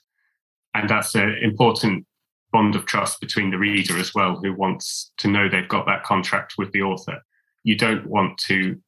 And 0.74 0.90
that's 0.90 1.14
an 1.14 1.38
important 1.44 2.08
bond 2.52 2.76
of 2.76 2.88
trust 2.88 3.22
between 3.22 3.52
the 3.52 3.60
reader 3.60 4.00
as 4.00 4.16
well, 4.16 4.40
who 4.42 4.52
wants 4.52 5.12
to 5.20 5.28
know 5.28 5.48
they've 5.48 5.70
got 5.70 5.86
that 5.86 6.04
contract 6.04 6.56
with 6.58 6.72
the 6.72 6.82
author. 6.82 7.20
You 7.64 7.78
don't 7.78 8.08
want 8.08 8.40
to 8.48 8.82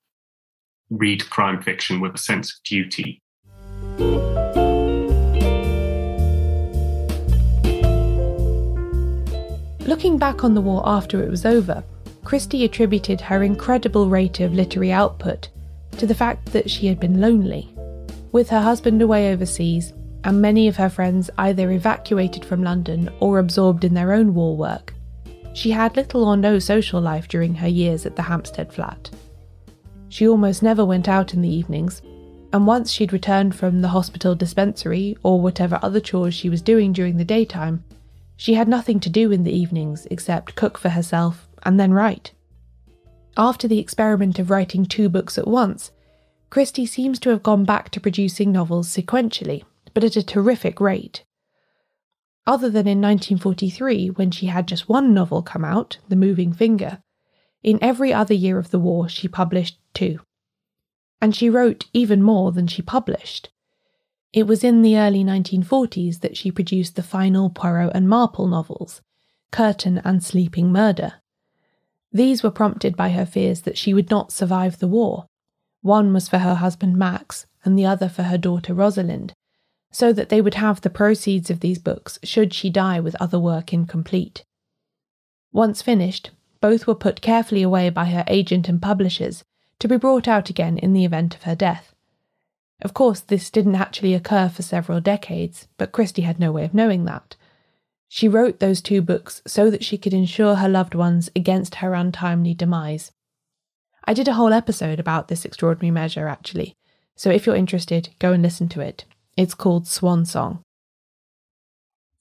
read 0.90 1.30
crime 1.30 1.62
fiction 1.62 2.00
with 2.00 2.16
a 2.16 2.18
sense 2.18 2.52
of 2.52 2.64
duty 2.64 3.22
Looking 9.92 10.18
back 10.18 10.46
on 10.46 10.54
the 10.54 10.62
war 10.62 10.84
after 10.86 11.22
it 11.22 11.30
was 11.30 11.46
over, 11.46 11.84
Christie 12.32 12.63
attributed 12.63 13.20
her 13.20 13.44
incredible 13.44 14.08
rate 14.08 14.39
of 14.39 14.54
literary 14.54 14.94
output 14.94 15.50
to 15.98 16.08
the 16.08 16.15
fact 16.15 16.54
that 16.54 16.70
she 16.70 16.88
had 16.88 16.98
been 16.98 17.20
lonely. 17.20 17.76
With 18.32 18.50
her 18.52 18.62
husband 18.62 19.02
away 19.02 19.34
overseas, 19.34 19.91
and 20.24 20.41
many 20.41 20.70
of 20.70 20.78
her 20.78 20.88
friends 20.88 21.30
either 21.38 21.70
evacuated 21.72 22.46
from 22.46 22.63
London 22.63 23.10
or 23.20 23.38
absorbed 23.38 23.84
in 23.84 23.94
their 23.94 24.13
own 24.13 24.34
war 24.34 24.56
work, 24.56 24.94
she 25.52 25.72
had 25.72 25.98
little 25.98 26.24
or 26.24 26.38
no 26.38 26.58
social 26.58 27.02
life 27.02 27.28
during 27.28 27.54
her 27.56 27.67
years 27.67 28.06
at 28.06 28.15
the 28.15 28.22
Hampstead 28.22 28.72
flat. 28.72 29.10
She 30.08 30.26
almost 30.26 30.63
never 30.63 30.86
went 30.86 31.10
out 31.10 31.34
in 31.34 31.41
the 31.41 31.54
evenings, 31.54 32.02
and 32.54 32.65
once 32.65 32.94
she'd 32.94 33.12
returned 33.12 33.56
from 33.56 33.82
the 33.82 33.89
hospital 33.89 34.36
dispensary 34.36 35.17
or 35.22 35.41
whatever 35.41 35.80
other 35.82 36.00
chores 36.00 36.34
she 36.34 36.50
was 36.50 36.62
doing 36.62 36.94
during 36.94 37.17
the 37.17 37.26
daytime, 37.26 37.84
she 38.38 38.54
had 38.54 38.70
nothing 38.70 39.02
to 39.02 39.10
do 39.10 39.34
in 39.34 39.44
the 39.44 39.52
evenings 39.52 40.08
except 40.10 40.56
cook 40.56 40.78
for 40.78 40.88
herself 40.88 41.50
and 41.63 41.80
then 41.80 41.93
write. 41.93 42.34
After 43.38 43.67
the 43.67 43.80
experiment 43.80 44.39
of 44.39 44.50
writing 44.50 44.86
two 44.86 45.10
books 45.10 45.38
at 45.38 45.47
once, 45.47 45.91
Christie 46.50 46.86
seems 46.86 47.19
to 47.19 47.30
have 47.30 47.43
gone 47.43 47.63
back 47.63 47.89
to 47.91 48.00
producing 48.00 48.52
novels 48.52 48.89
sequentially, 48.89 49.63
but 49.93 50.04
at 50.04 50.15
a 50.17 50.24
terrific 50.24 50.82
rate. 50.82 51.24
Other 52.45 52.69
than 52.69 52.88
in 52.88 53.00
1943, 53.00 54.10
when 54.10 54.32
she 54.32 54.47
had 54.47 54.67
just 54.67 54.89
one 54.89 55.13
novel 55.13 55.41
come 55.41 55.63
out, 55.63 55.97
The 56.10 56.15
Moving 56.15 56.52
Finger, 56.52 57.02
in 57.63 57.80
every 57.82 58.12
other 58.12 58.34
year 58.34 58.58
of 58.58 58.71
the 58.71 58.80
war 58.80 59.08
she 59.08 59.28
published 59.28 59.80
two 59.93 60.19
and 61.21 61.36
she 61.36 61.50
wrote 61.50 61.86
even 61.93 62.24
more 62.24 62.52
than 62.52 62.65
she 62.65 62.82
published. 62.82 63.50
It 64.34 64.47
was 64.47 64.63
in 64.63 64.82
the 64.82 64.97
early 64.97 65.24
1940s 65.24 66.21
that 66.21 66.36
she 66.36 66.52
produced 66.52 66.95
the 66.95 67.04
final 67.04 67.50
Poirot 67.50 67.91
and 67.93 68.10
Marple 68.10 68.47
novels, 68.47 69.02
Curtain 69.52 70.02
and 70.04 70.24
Sleeping 70.24 70.71
Murder. 70.71 71.20
These 72.12 72.43
were 72.43 72.52
prompted 72.52 72.97
by 72.97 73.10
her 73.10 73.26
fears 73.26 73.62
that 73.62 73.78
she 73.78 73.93
would 73.93 74.10
not 74.10 74.32
survive 74.32 74.80
the 74.80 74.88
war. 74.88 75.28
One 75.82 76.13
was 76.13 76.28
for 76.28 76.39
her 76.39 76.56
husband 76.56 76.97
Max, 76.97 77.45
and 77.63 77.78
the 77.78 77.86
other 77.86 78.10
for 78.10 78.24
her 78.24 78.38
daughter 78.38 78.74
Rosalind, 78.74 79.34
so 79.91 80.13
that 80.13 80.30
they 80.30 80.41
would 80.41 80.56
have 80.56 80.82
the 80.82 80.89
proceeds 80.89 81.50
of 81.50 81.60
these 81.60 81.80
books 81.80 82.19
should 82.24 82.54
she 82.54 82.69
die 82.69 83.00
with 83.00 83.15
other 83.19 83.39
work 83.39 83.74
incomplete. 83.74 84.43
Once 85.52 85.82
finished, 85.82 86.32
both 86.60 86.88
were 86.88 86.95
put 86.95 87.21
carefully 87.21 87.62
away 87.62 87.89
by 87.89 88.06
her 88.06 88.24
agent 88.28 88.69
and 88.69 88.82
publishers 88.82 89.43
to 89.80 89.88
be 89.88 89.97
brought 89.97 90.28
out 90.28 90.50
again 90.50 90.78
in 90.78 90.93
the 90.93 91.06
event 91.06 91.36
of 91.36 91.43
her 91.43 91.56
death. 91.56 91.93
Of 92.82 92.93
course, 92.93 93.19
this 93.19 93.50
didn't 93.50 93.76
actually 93.76 94.13
occur 94.13 94.50
for 94.50 94.62
several 94.62 95.02
decades, 95.02 95.67
but 95.78 95.91
Christie 95.91 96.21
had 96.21 96.39
no 96.39 96.52
way 96.52 96.65
of 96.65 96.74
knowing 96.74 97.06
that. 97.06 97.36
She 98.13 98.28
wrote 98.28 98.60
those 98.60 98.82
two 98.82 99.02
books 99.02 99.41
so 99.47 99.69
that 99.69 99.86
she 99.86 99.97
could 99.97 100.13
insure 100.13 100.56
her 100.56 100.67
loved 100.67 100.95
ones 100.95 101.30
against 101.34 101.76
her 101.76 101.93
untimely 101.93 102.54
demise. 102.54 103.13
I 104.04 104.13
did 104.13 104.28
a 104.28 104.34
whole 104.34 104.52
episode 104.52 105.00
about 105.00 105.30
this 105.30 105.45
extraordinary 105.45 105.91
measure, 105.91 106.28
actually, 106.28 106.76
so 107.15 107.30
if 107.30 107.45
you're 107.45 107.56
interested, 107.56 108.10
go 108.19 108.34
and 108.34 108.43
listen 108.43 108.67
to 108.69 108.82
it. 108.82 109.06
It's 109.38 109.54
called 109.54 109.88
Swan 109.88 110.26
Song. 110.26 110.62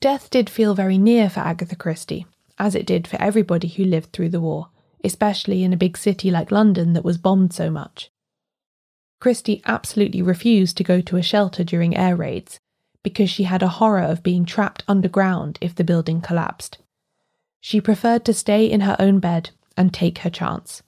Death 0.00 0.31
did 0.31 0.48
feel 0.48 0.76
very 0.76 0.96
near 0.96 1.29
for 1.29 1.40
Agatha 1.40 1.74
Christie, 1.74 2.26
as 2.57 2.76
it 2.76 2.87
did 2.87 3.09
for 3.09 3.20
everybody 3.20 3.66
who 3.66 3.85
lived 3.85 4.12
through 4.12 4.29
the 4.29 4.40
war 4.40 4.68
especially 5.05 5.62
in 5.62 5.72
a 5.72 5.79
big 5.79 5.96
city 5.96 6.31
like 6.31 6.50
London 6.50 6.92
that 6.92 7.05
was 7.05 7.18
bombed 7.18 7.53
so 7.53 7.70
much. 7.70 8.11
Christie 9.20 9.62
absolutely 9.66 10.22
refused 10.22 10.76
to 10.76 10.85
go 10.85 11.00
to 11.00 11.16
a 11.16 11.22
shelter 11.22 11.62
during 11.62 11.96
air 11.96 12.16
raids 12.16 12.59
because 13.02 13.30
she 13.30 13.44
had 13.44 13.62
a 13.62 13.68
horror 13.68 14.02
of 14.02 14.22
being 14.22 14.44
trapped 14.44 14.84
underground 14.86 15.58
if 15.60 15.74
the 15.74 15.84
building 15.84 16.20
collapsed. 16.20 16.78
She 17.60 17.80
preferred 17.80 18.24
to 18.24 18.34
stay 18.34 18.66
in 18.66 18.80
her 18.80 18.96
own 18.98 19.18
bed 19.18 19.50
and 19.76 19.92
take 19.92 20.18
her 20.18 20.30
chance. 20.30 20.82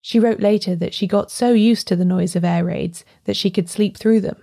She 0.00 0.20
wrote 0.20 0.40
later 0.40 0.76
that 0.76 0.92
she 0.92 1.06
got 1.06 1.30
so 1.30 1.52
used 1.52 1.88
to 1.88 1.96
the 1.96 2.04
noise 2.04 2.36
of 2.36 2.44
air 2.44 2.64
raids 2.64 3.04
that 3.24 3.36
she 3.36 3.50
could 3.50 3.70
sleep 3.70 3.96
through 3.96 4.20
them. 4.20 4.36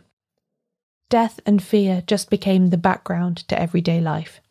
Death 1.09 1.39
and 1.45 1.61
fear 1.61 2.03
just 2.07 2.29
became 2.29 2.67
the 2.67 2.77
background 2.77 3.37
to 3.49 3.59
everyday 3.59 4.01
life. 4.01 4.41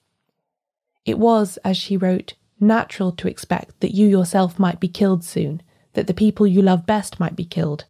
It 1.05 1.19
was, 1.19 1.57
as 1.65 1.77
she 1.77 1.97
wrote, 1.97 2.35
natural 2.61 3.13
to 3.13 3.29
expect 3.29 3.81
that 3.81 3.95
you 3.95 4.07
yourself 4.07 4.59
might 4.59 4.79
be 4.79 4.89
killed 4.89 5.25
soon, 5.25 5.63
that 5.95 6.07
the 6.07 6.15
people 6.15 6.47
you 6.47 6.63
love 6.63 6.87
best 6.87 7.19
might 7.19 7.35
be 7.35 7.45
killed, 7.45 7.87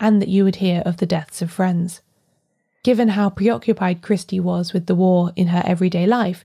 and 0.00 0.20
that 0.20 0.28
you 0.28 0.42
would 0.44 0.56
hear 0.56 0.82
of 0.86 0.96
the 0.96 1.06
deaths 1.06 1.42
of 1.42 1.50
friends. 1.50 2.00
Given 2.84 3.08
how 3.08 3.30
preoccupied 3.30 4.02
Christie 4.02 4.38
was 4.38 4.74
with 4.74 4.86
the 4.86 4.94
war 4.94 5.32
in 5.34 5.48
her 5.48 5.62
everyday 5.64 6.06
life, 6.06 6.44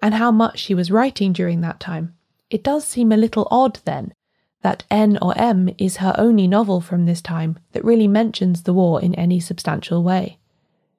and 0.00 0.14
how 0.14 0.30
much 0.30 0.60
she 0.60 0.74
was 0.74 0.90
writing 0.90 1.32
during 1.32 1.60
that 1.60 1.80
time, 1.80 2.14
it 2.48 2.62
does 2.62 2.86
seem 2.86 3.12
a 3.12 3.16
little 3.16 3.48
odd 3.50 3.80
then 3.84 4.14
that 4.62 4.84
N 4.90 5.18
or 5.20 5.36
M 5.36 5.70
is 5.78 5.96
her 5.96 6.14
only 6.16 6.46
novel 6.46 6.80
from 6.80 7.06
this 7.06 7.20
time 7.20 7.58
that 7.72 7.84
really 7.84 8.06
mentions 8.06 8.62
the 8.62 8.72
war 8.72 9.02
in 9.02 9.14
any 9.16 9.40
substantial 9.40 10.04
way. 10.04 10.38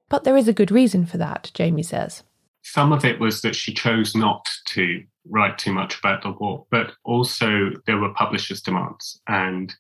But 0.10 0.26
there 0.26 0.36
is 0.36 0.50
a 0.50 0.54
good 0.54 0.72
reason 0.72 1.06
for 1.06 1.18
that, 1.18 1.52
Jamie 1.54 1.84
says. 1.84 2.24
Some 2.62 2.92
of 2.92 3.06
it 3.06 3.20
was 3.20 3.42
that 3.42 3.56
she 3.56 3.74
chose 3.74 4.14
not 4.14 4.50
to 4.68 5.04
write 5.30 5.58
too 5.58 5.72
much 5.72 5.98
about 5.98 6.22
the 6.22 6.32
war, 6.32 6.66
but 6.70 6.92
also 7.06 7.72
there 7.88 7.98
were 7.98 8.14
publishers' 8.14 8.62
demands, 8.62 9.22
and 9.28 9.74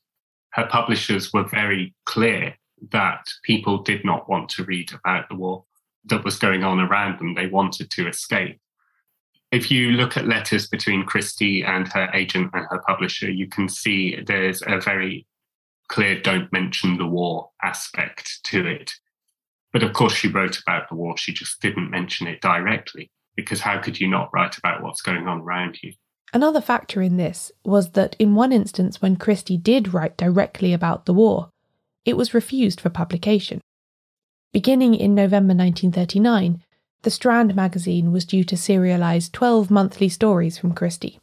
her 0.52 0.68
publishers 0.68 1.34
were 1.34 1.44
very 1.44 1.94
clear 2.06 2.56
that 2.92 3.26
people 3.44 3.84
did 3.84 4.04
not 4.04 4.30
want 4.30 4.50
to 4.50 4.64
read 4.64 4.92
about 4.94 5.30
the 5.30 5.36
war 5.36 5.66
that 6.06 6.24
was 6.24 6.40
going 6.40 6.64
on 6.64 6.80
around 6.80 7.20
them. 7.20 7.36
They 7.36 7.48
wanted 7.48 7.92
to 7.92 8.08
escape 8.08 8.60
if 9.52 9.70
you 9.70 9.92
look 9.92 10.16
at 10.16 10.28
letters 10.28 10.68
between 10.68 11.06
Christie 11.06 11.64
and 11.64 11.88
her 11.90 12.10
agent 12.14 12.52
and 12.54 12.66
her 12.70 12.82
publisher, 12.88 13.30
you 13.30 13.48
can 13.48 13.68
see 13.68 14.22
there's 14.26 14.64
a 14.66 14.80
very 14.80 15.28
clear 15.90 16.20
don't 16.22 16.52
mention 16.54 16.98
the 16.98 17.06
war 17.06 17.50
aspect 17.62 18.40
to 18.46 18.66
it. 18.66 18.94
But 19.74 19.84
of 19.84 19.94
course, 19.94 20.14
she 20.14 20.30
wrote 20.30 20.60
about 20.60 20.88
the 20.90 20.96
war, 20.96 21.18
she 21.18 21.34
just 21.34 21.62
didn't 21.62 21.92
mention 21.92 22.28
it 22.28 22.42
directly, 22.42 23.12
because 23.36 23.60
how 23.60 23.80
could 23.80 24.00
you 24.00 24.08
not 24.08 24.30
write 24.34 24.58
about 24.58 24.84
what's 24.84 25.02
going 25.02 25.28
on 25.28 25.42
around 25.42 25.78
you? 25.84 25.94
Another 26.34 26.62
factor 26.62 27.02
in 27.02 27.18
this 27.18 27.52
was 27.66 27.92
that 27.92 28.16
in 28.20 28.36
one 28.36 28.54
instance, 28.54 29.02
when 29.02 29.18
Christie 29.18 29.58
did 29.58 29.94
write 29.94 30.16
directly 30.16 30.72
about 30.72 31.06
the 31.06 31.14
war, 31.14 31.51
it 32.06 32.18
was 32.18 32.34
refused 32.34 32.82
for 32.82 32.90
publication. 32.90 33.62
Beginning 34.54 34.96
in 34.96 35.16
November 35.16 35.54
1939, 35.54 36.64
the 37.04 37.10
Strand 37.10 37.56
magazine 37.56 38.12
was 38.12 38.26
due 38.26 38.44
to 38.44 38.56
serialise 38.56 39.32
12 39.32 39.72
monthly 39.72 40.10
stories 40.10 40.58
from 40.58 40.74
Christie, 40.74 41.20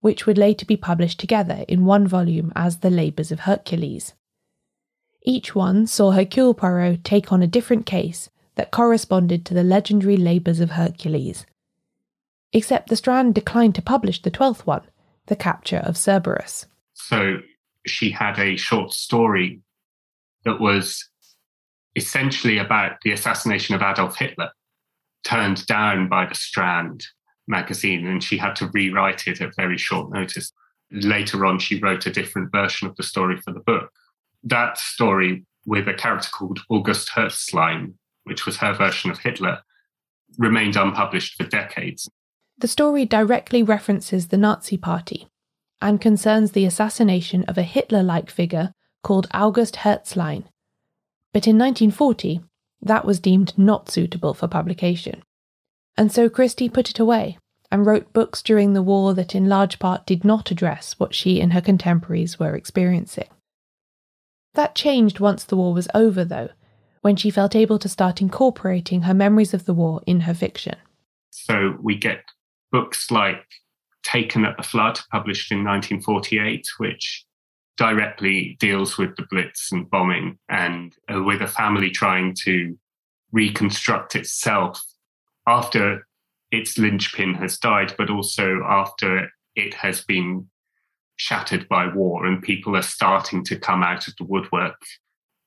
which 0.00 0.26
would 0.26 0.38
later 0.38 0.66
be 0.66 0.76
published 0.76 1.20
together 1.20 1.64
in 1.68 1.84
one 1.84 2.06
volume 2.06 2.52
as 2.56 2.78
The 2.78 2.90
Labours 2.90 3.30
of 3.30 3.40
Hercules. 3.40 4.14
Each 5.22 5.54
one 5.54 5.86
saw 5.86 6.12
Hercule 6.12 6.54
Poirot 6.54 7.04
take 7.04 7.30
on 7.30 7.42
a 7.42 7.46
different 7.46 7.86
case 7.86 8.30
that 8.54 8.70
corresponded 8.70 9.44
to 9.46 9.54
the 9.54 9.62
legendary 9.62 10.16
Labours 10.16 10.60
of 10.60 10.72
Hercules. 10.72 11.44
Except 12.52 12.88
the 12.88 12.96
Strand 12.96 13.34
declined 13.34 13.74
to 13.76 13.82
publish 13.82 14.22
the 14.22 14.30
12th 14.30 14.66
one, 14.66 14.82
The 15.26 15.36
Capture 15.36 15.78
of 15.84 15.96
Cerberus. 15.96 16.66
So 16.94 17.38
she 17.86 18.10
had 18.10 18.38
a 18.38 18.56
short 18.56 18.92
story 18.92 19.60
that 20.44 20.60
was 20.60 21.08
essentially 21.96 22.58
about 22.58 22.92
the 23.02 23.12
assassination 23.12 23.74
of 23.74 23.82
Adolf 23.82 24.16
Hitler 24.16 24.50
turned 25.24 25.66
down 25.66 26.08
by 26.08 26.26
the 26.26 26.34
Strand 26.34 27.04
magazine 27.46 28.06
and 28.06 28.22
she 28.22 28.38
had 28.38 28.56
to 28.56 28.70
rewrite 28.72 29.26
it 29.26 29.40
at 29.40 29.56
very 29.56 29.76
short 29.76 30.10
notice. 30.12 30.52
Later 30.90 31.44
on, 31.44 31.58
she 31.58 31.80
wrote 31.80 32.06
a 32.06 32.12
different 32.12 32.50
version 32.52 32.88
of 32.88 32.96
the 32.96 33.02
story 33.02 33.36
for 33.36 33.52
the 33.52 33.60
book. 33.60 33.90
That 34.42 34.78
story, 34.78 35.44
with 35.66 35.88
a 35.88 35.94
character 35.94 36.30
called 36.30 36.60
August 36.70 37.10
Hertzlein, 37.10 37.94
which 38.24 38.46
was 38.46 38.56
her 38.58 38.72
version 38.72 39.10
of 39.10 39.18
Hitler, 39.18 39.60
remained 40.38 40.76
unpublished 40.76 41.34
for 41.34 41.44
decades. 41.44 42.08
The 42.58 42.68
story 42.68 43.04
directly 43.04 43.62
references 43.62 44.28
the 44.28 44.36
Nazi 44.36 44.76
Party 44.76 45.28
and 45.80 46.00
concerns 46.00 46.52
the 46.52 46.66
assassination 46.66 47.44
of 47.44 47.56
a 47.56 47.62
Hitler 47.62 48.02
like 48.02 48.30
figure 48.30 48.74
called 49.02 49.28
August 49.32 49.76
Hertzlein. 49.76 50.44
But 51.32 51.46
in 51.46 51.58
1940, 51.58 52.40
that 52.82 53.04
was 53.04 53.20
deemed 53.20 53.56
not 53.56 53.90
suitable 53.90 54.34
for 54.34 54.48
publication. 54.48 55.22
And 55.96 56.10
so 56.10 56.28
Christie 56.28 56.68
put 56.68 56.90
it 56.90 56.98
away 56.98 57.38
and 57.70 57.86
wrote 57.86 58.12
books 58.12 58.42
during 58.42 58.72
the 58.72 58.82
war 58.82 59.14
that 59.14 59.34
in 59.34 59.48
large 59.48 59.78
part 59.78 60.06
did 60.06 60.24
not 60.24 60.50
address 60.50 60.94
what 60.98 61.14
she 61.14 61.40
and 61.40 61.52
her 61.52 61.60
contemporaries 61.60 62.38
were 62.38 62.56
experiencing. 62.56 63.28
That 64.54 64.74
changed 64.74 65.20
once 65.20 65.44
the 65.44 65.56
war 65.56 65.72
was 65.72 65.88
over, 65.94 66.24
though, 66.24 66.48
when 67.02 67.16
she 67.16 67.30
felt 67.30 67.54
able 67.54 67.78
to 67.78 67.88
start 67.88 68.20
incorporating 68.20 69.02
her 69.02 69.14
memories 69.14 69.54
of 69.54 69.64
the 69.64 69.74
war 69.74 70.02
in 70.06 70.20
her 70.20 70.34
fiction. 70.34 70.76
So 71.30 71.76
we 71.80 71.96
get 71.96 72.24
books 72.72 73.10
like 73.10 73.44
Taken 74.02 74.44
at 74.44 74.56
the 74.56 74.62
Flood, 74.62 74.98
published 75.12 75.52
in 75.52 75.58
1948, 75.58 76.66
which 76.78 77.24
directly 77.80 78.58
deals 78.60 78.98
with 78.98 79.16
the 79.16 79.26
Blitz 79.30 79.72
and 79.72 79.88
bombing 79.88 80.38
and 80.50 80.94
uh, 81.12 81.22
with 81.22 81.40
a 81.40 81.46
family 81.46 81.90
trying 81.90 82.36
to 82.44 82.78
reconstruct 83.32 84.14
itself 84.14 84.84
after 85.46 86.06
its 86.50 86.76
linchpin 86.76 87.32
has 87.32 87.56
died, 87.56 87.94
but 87.96 88.10
also 88.10 88.60
after 88.68 89.30
it 89.56 89.72
has 89.72 90.04
been 90.04 90.46
shattered 91.16 91.66
by 91.70 91.86
war 91.86 92.26
and 92.26 92.42
people 92.42 92.76
are 92.76 92.82
starting 92.82 93.42
to 93.44 93.56
come 93.58 93.82
out 93.82 94.06
of 94.06 94.14
the 94.18 94.24
woodwork 94.24 94.76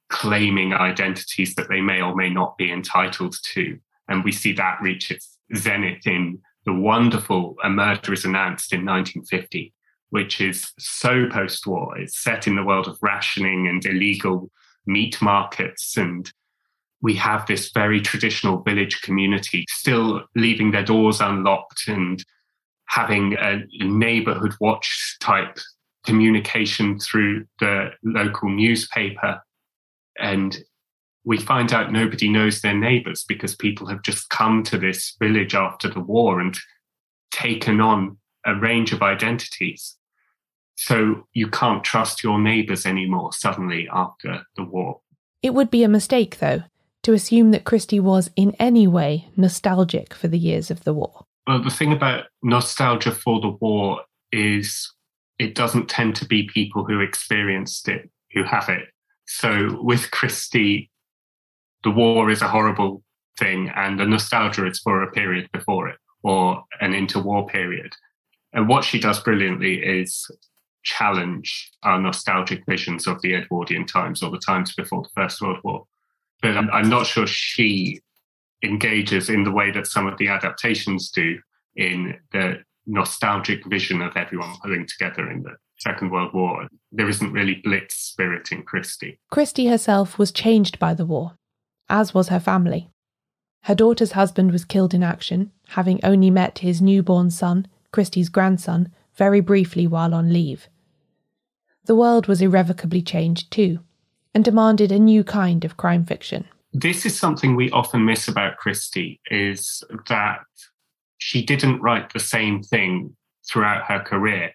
claiming 0.10 0.74
identities 0.74 1.54
that 1.54 1.70
they 1.70 1.82
may 1.82 2.02
or 2.02 2.16
may 2.16 2.32
not 2.32 2.58
be 2.58 2.72
entitled 2.72 3.36
to. 3.44 3.78
And 4.08 4.24
we 4.24 4.32
see 4.32 4.54
that 4.54 4.82
reach 4.82 5.12
its 5.12 5.38
zenith 5.56 6.08
in 6.08 6.40
the 6.66 6.74
wonderful 6.74 7.58
A 7.64 7.70
Murder 7.70 8.12
is 8.12 8.26
Announced 8.26 8.74
in 8.74 8.86
1950, 8.86 9.72
which 10.14 10.40
is 10.40 10.72
so 10.78 11.28
post 11.28 11.66
war. 11.66 11.98
It's 11.98 12.22
set 12.24 12.46
in 12.46 12.56
the 12.56 12.64
world 12.64 12.88
of 12.88 13.00
rationing 13.02 13.68
and 13.68 13.84
illegal 13.84 14.52
meat 14.86 15.20
markets. 15.24 15.98
And 15.98 16.32
we 17.02 17.16
have 17.16 17.48
this 17.48 17.72
very 17.72 18.00
traditional 18.00 18.62
village 18.62 19.02
community 19.02 19.66
still 19.70 20.24
leaving 20.36 20.70
their 20.70 20.84
doors 20.84 21.20
unlocked 21.20 21.88
and 21.88 22.24
having 22.90 23.34
a 23.40 23.64
neighborhood 23.80 24.54
watch 24.62 25.18
type 25.20 25.58
communication 26.06 27.00
through 27.00 27.48
the 27.60 27.90
local 28.04 28.50
newspaper. 28.50 29.42
And 30.20 30.56
we 31.26 31.40
find 31.40 31.74
out 31.74 31.92
nobody 31.92 32.30
knows 32.30 32.62
their 32.62 32.78
neighbors 32.78 33.26
because 33.28 33.56
people 33.56 33.88
have 33.88 34.04
just 34.04 34.30
come 34.30 34.62
to 34.66 34.78
this 34.78 35.16
village 35.20 35.56
after 35.56 35.90
the 35.90 36.02
war 36.02 36.40
and 36.40 36.56
taken 37.32 37.82
on 37.82 38.20
a 38.46 38.54
range 38.54 38.94
of 38.94 39.02
identities. 39.02 39.98
So 40.76 41.28
you 41.34 41.48
can't 41.48 41.84
trust 41.84 42.24
your 42.24 42.40
neighbours 42.40 42.86
anymore 42.86 43.34
suddenly 43.34 43.88
after 43.92 44.44
the 44.56 44.64
war. 44.64 45.02
It 45.42 45.54
would 45.54 45.70
be 45.70 45.84
a 45.84 45.90
mistake, 45.90 46.40
though, 46.40 46.64
to 47.04 47.14
assume 47.14 47.52
that 47.52 47.66
Christie 47.66 48.00
was 48.00 48.30
in 48.36 48.56
any 48.60 48.88
way 48.88 49.28
nostalgic 49.36 50.14
for 50.14 50.28
the 50.28 50.40
years 50.40 50.72
of 50.72 50.84
the 50.84 50.94
war. 50.94 51.26
Well, 51.46 51.62
the 51.62 51.70
thing 51.70 51.92
about 51.92 52.26
nostalgia 52.42 53.12
for 53.12 53.42
the 53.42 53.50
war 53.50 54.02
is 54.32 54.92
it 55.38 55.56
doesn't 55.56 55.90
tend 55.90 56.16
to 56.16 56.26
be 56.26 56.50
people 56.54 56.86
who 56.86 57.02
experienced 57.02 57.88
it 57.88 58.10
who 58.34 58.44
have 58.44 58.70
it. 58.70 58.90
So 59.26 59.80
with 59.82 60.12
Christie, 60.12 60.90
the 61.84 61.92
war 61.92 62.30
is 62.30 62.42
a 62.42 62.48
horrible 62.48 63.04
thing, 63.38 63.72
and 63.76 64.00
the 64.00 64.06
nostalgia 64.06 64.66
is 64.68 64.80
for 64.80 65.02
a 65.02 65.12
period 65.12 65.50
before 65.52 65.90
it 65.90 65.98
or 66.24 66.64
an 66.82 66.94
interwar 66.94 67.48
period. 67.48 67.94
And 68.54 68.68
what 68.68 68.84
she 68.84 69.00
does 69.00 69.20
brilliantly 69.20 69.76
is 69.76 70.30
challenge 70.84 71.72
our 71.84 72.00
nostalgic 72.00 72.64
visions 72.68 73.08
of 73.08 73.22
the 73.22 73.34
Edwardian 73.36 73.86
times 73.86 74.22
or 74.22 74.30
the 74.30 74.38
times 74.38 74.74
before 74.76 75.02
the 75.02 75.10
First 75.16 75.42
World 75.42 75.60
War. 75.64 75.86
But 76.42 76.58
I'm, 76.58 76.70
I'm 76.72 76.90
not 76.90 77.08
sure 77.08 77.26
she 77.26 78.02
engages 78.64 79.30
in 79.30 79.44
the 79.44 79.52
way 79.52 79.72
that 79.72 79.88
some 79.88 80.08
of 80.08 80.18
the 80.18 80.28
adaptations 80.28 81.10
do 81.10 81.40
in 81.76 82.16
the 82.32 82.62
nostalgic 82.86 83.66
vision 83.66 84.02
of 84.02 84.16
everyone 84.16 84.56
pulling 84.62 84.86
together 84.86 85.30
in 85.32 85.44
the 85.44 85.56
Second 85.80 86.12
World 86.12 86.34
War. 86.34 86.68
There 86.92 87.10
isn't 87.10 87.32
really 87.32 87.62
blitz 87.64 87.96
spirit 87.96 88.52
in 88.52 88.64
Christie. 88.64 89.20
Christie 89.32 89.68
herself 89.68 90.18
was 90.18 90.32
changed 90.32 90.80
by 90.80 90.94
the 90.94 91.06
war, 91.06 91.36
as 91.90 92.14
was 92.14 92.28
her 92.28 92.40
family. 92.40 92.90
Her 93.64 93.76
daughter's 93.76 94.12
husband 94.12 94.52
was 94.52 94.66
killed 94.66 94.94
in 94.94 95.04
action, 95.04 95.52
having 95.70 96.04
only 96.04 96.30
met 96.30 96.60
his 96.60 96.82
newborn 96.82 97.30
son, 97.30 97.68
Christie's 97.94 98.28
grandson, 98.28 98.92
very 99.16 99.40
briefly 99.40 99.88
while 99.88 100.14
on 100.14 100.34
leave 100.34 100.68
the 101.86 101.96
world 101.96 102.28
was 102.28 102.42
irrevocably 102.42 103.02
changed 103.02 103.52
too, 103.52 103.80
and 104.34 104.44
demanded 104.44 104.92
a 104.92 105.00
new 105.00 105.24
kind 105.24 105.66
of 105.66 105.78
crime 105.78 106.06
fiction. 106.06 106.46
This 106.74 107.06
is 107.06 107.18
something 107.18 107.56
we 107.56 107.70
often 107.72 108.06
miss 108.06 108.28
about 108.28 108.58
Christie 108.58 109.20
is 109.30 109.84
that 110.08 110.40
she 111.20 111.46
didn't 111.46 111.82
write 111.82 112.12
the 112.12 112.20
same 112.20 112.64
thing 112.64 113.16
throughout 113.48 113.86
her 113.86 114.00
career. 114.00 114.52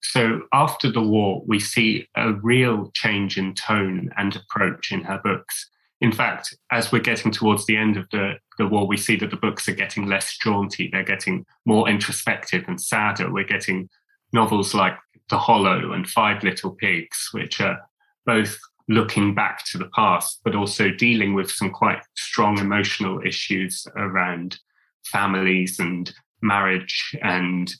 So 0.00 0.42
after 0.52 0.90
the 0.90 1.02
war, 1.02 1.42
we 1.46 1.60
see 1.60 2.08
a 2.16 2.32
real 2.32 2.90
change 2.94 3.36
in 3.36 3.54
tone 3.54 4.10
and 4.16 4.34
approach 4.34 4.92
in 4.92 5.02
her 5.02 5.20
books. 5.22 5.68
In 6.00 6.12
fact, 6.12 6.56
as 6.70 6.92
we're 6.92 7.00
getting 7.00 7.32
towards 7.32 7.66
the 7.66 7.76
end 7.76 7.96
of 7.96 8.08
the, 8.10 8.34
the 8.56 8.66
war, 8.66 8.86
we 8.86 8.96
see 8.96 9.16
that 9.16 9.30
the 9.30 9.36
books 9.36 9.68
are 9.68 9.74
getting 9.74 10.06
less 10.06 10.38
jaunty. 10.38 10.88
They're 10.90 11.02
getting 11.02 11.44
more 11.66 11.88
introspective 11.88 12.64
and 12.68 12.80
sadder. 12.80 13.30
We're 13.30 13.44
getting 13.44 13.88
novels 14.32 14.74
like 14.74 14.96
the 15.30 15.38
Hollow 15.38 15.92
and 15.92 16.08
Five 16.08 16.42
Little 16.42 16.70
Pigs, 16.70 17.28
which 17.32 17.60
are 17.60 17.78
both 18.26 18.58
looking 18.88 19.34
back 19.34 19.64
to 19.66 19.78
the 19.78 19.90
past, 19.94 20.40
but 20.44 20.54
also 20.54 20.90
dealing 20.90 21.34
with 21.34 21.50
some 21.50 21.70
quite 21.70 22.00
strong 22.16 22.58
emotional 22.58 23.20
issues 23.24 23.86
around 23.96 24.58
families 25.04 25.78
and 25.78 26.12
marriage 26.40 27.16
and 27.22 27.74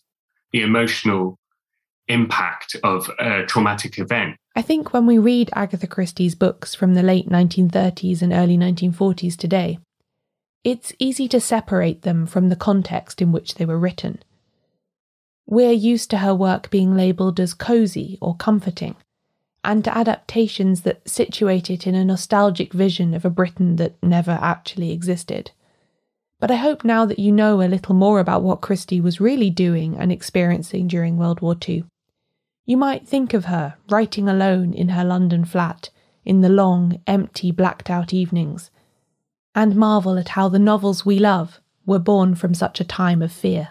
the 0.53 0.63
emotional 0.63 1.39
impact 2.09 2.77
of 2.85 3.11
a 3.19 3.45
traumatic 3.45 3.99
event. 3.99 4.37
I 4.57 4.63
think 4.63 4.93
when 4.93 5.07
we 5.07 5.19
read 5.19 5.51
Agatha 5.55 5.87
Christie's 5.87 6.35
books 6.35 6.75
from 6.75 6.95
the 6.95 7.03
late 7.03 7.29
1930s 7.29 8.23
and 8.23 8.33
early 8.33 8.57
1940s 8.57 9.37
today, 9.37 9.79
it's 10.65 10.93
easy 10.99 11.29
to 11.29 11.41
separate 11.41 12.03
them 12.03 12.27
from 12.27 12.49
the 12.49 12.57
context 12.57 13.23
in 13.23 13.31
which 13.31 13.55
they 13.55 13.65
were 13.65 13.79
written. 13.79 14.23
We're 15.51 15.73
used 15.73 16.11
to 16.11 16.19
her 16.19 16.35
work 16.35 16.69
being 16.69 16.95
labelled 16.95 17.41
as 17.41 17.55
cosy 17.55 18.19
or 18.21 18.37
comforting, 18.37 18.97
and 19.65 19.83
to 19.83 19.97
adaptations 19.97 20.83
that 20.83 21.09
situate 21.09 21.71
it 21.71 21.87
in 21.87 21.95
a 21.95 22.05
nostalgic 22.05 22.75
vision 22.75 23.15
of 23.15 23.25
a 23.25 23.31
Britain 23.31 23.77
that 23.77 23.97
never 24.03 24.39
actually 24.43 24.93
existed. 24.93 25.53
But 26.39 26.51
I 26.51 26.57
hope 26.57 26.85
now 26.85 27.07
that 27.07 27.19
you 27.19 27.33
know 27.33 27.63
a 27.63 27.65
little 27.65 27.95
more 27.95 28.21
about 28.21 28.43
what 28.43 28.61
Christie 28.61 29.01
was 29.01 29.23
really 29.23 29.49
doing 29.49 29.97
and 29.97 30.13
experiencing 30.13 30.87
during 30.87 31.17
World 31.17 31.41
War 31.41 31.57
II, 31.67 31.85
you 32.67 32.77
might 32.77 33.09
think 33.09 33.33
of 33.33 33.47
her 33.47 33.77
writing 33.89 34.29
alone 34.29 34.75
in 34.75 34.91
her 34.91 35.05
London 35.05 35.47
flat 35.47 35.89
in 36.27 36.43
the 36.43 36.51
long, 36.51 37.01
empty, 37.07 37.51
blacked 37.51 37.89
out 37.89 38.13
evenings, 38.13 38.71
and 39.55 39.75
marvel 39.75 40.19
at 40.19 40.29
how 40.29 40.51
the 40.51 40.59
novels 40.59 41.07
we 41.07 41.19
love 41.19 41.59
were 41.87 41.99
born 41.99 42.35
from 42.35 42.53
such 42.53 42.83
a 42.83 42.85
time 42.85 43.23
of 43.23 43.33
fear. 43.33 43.71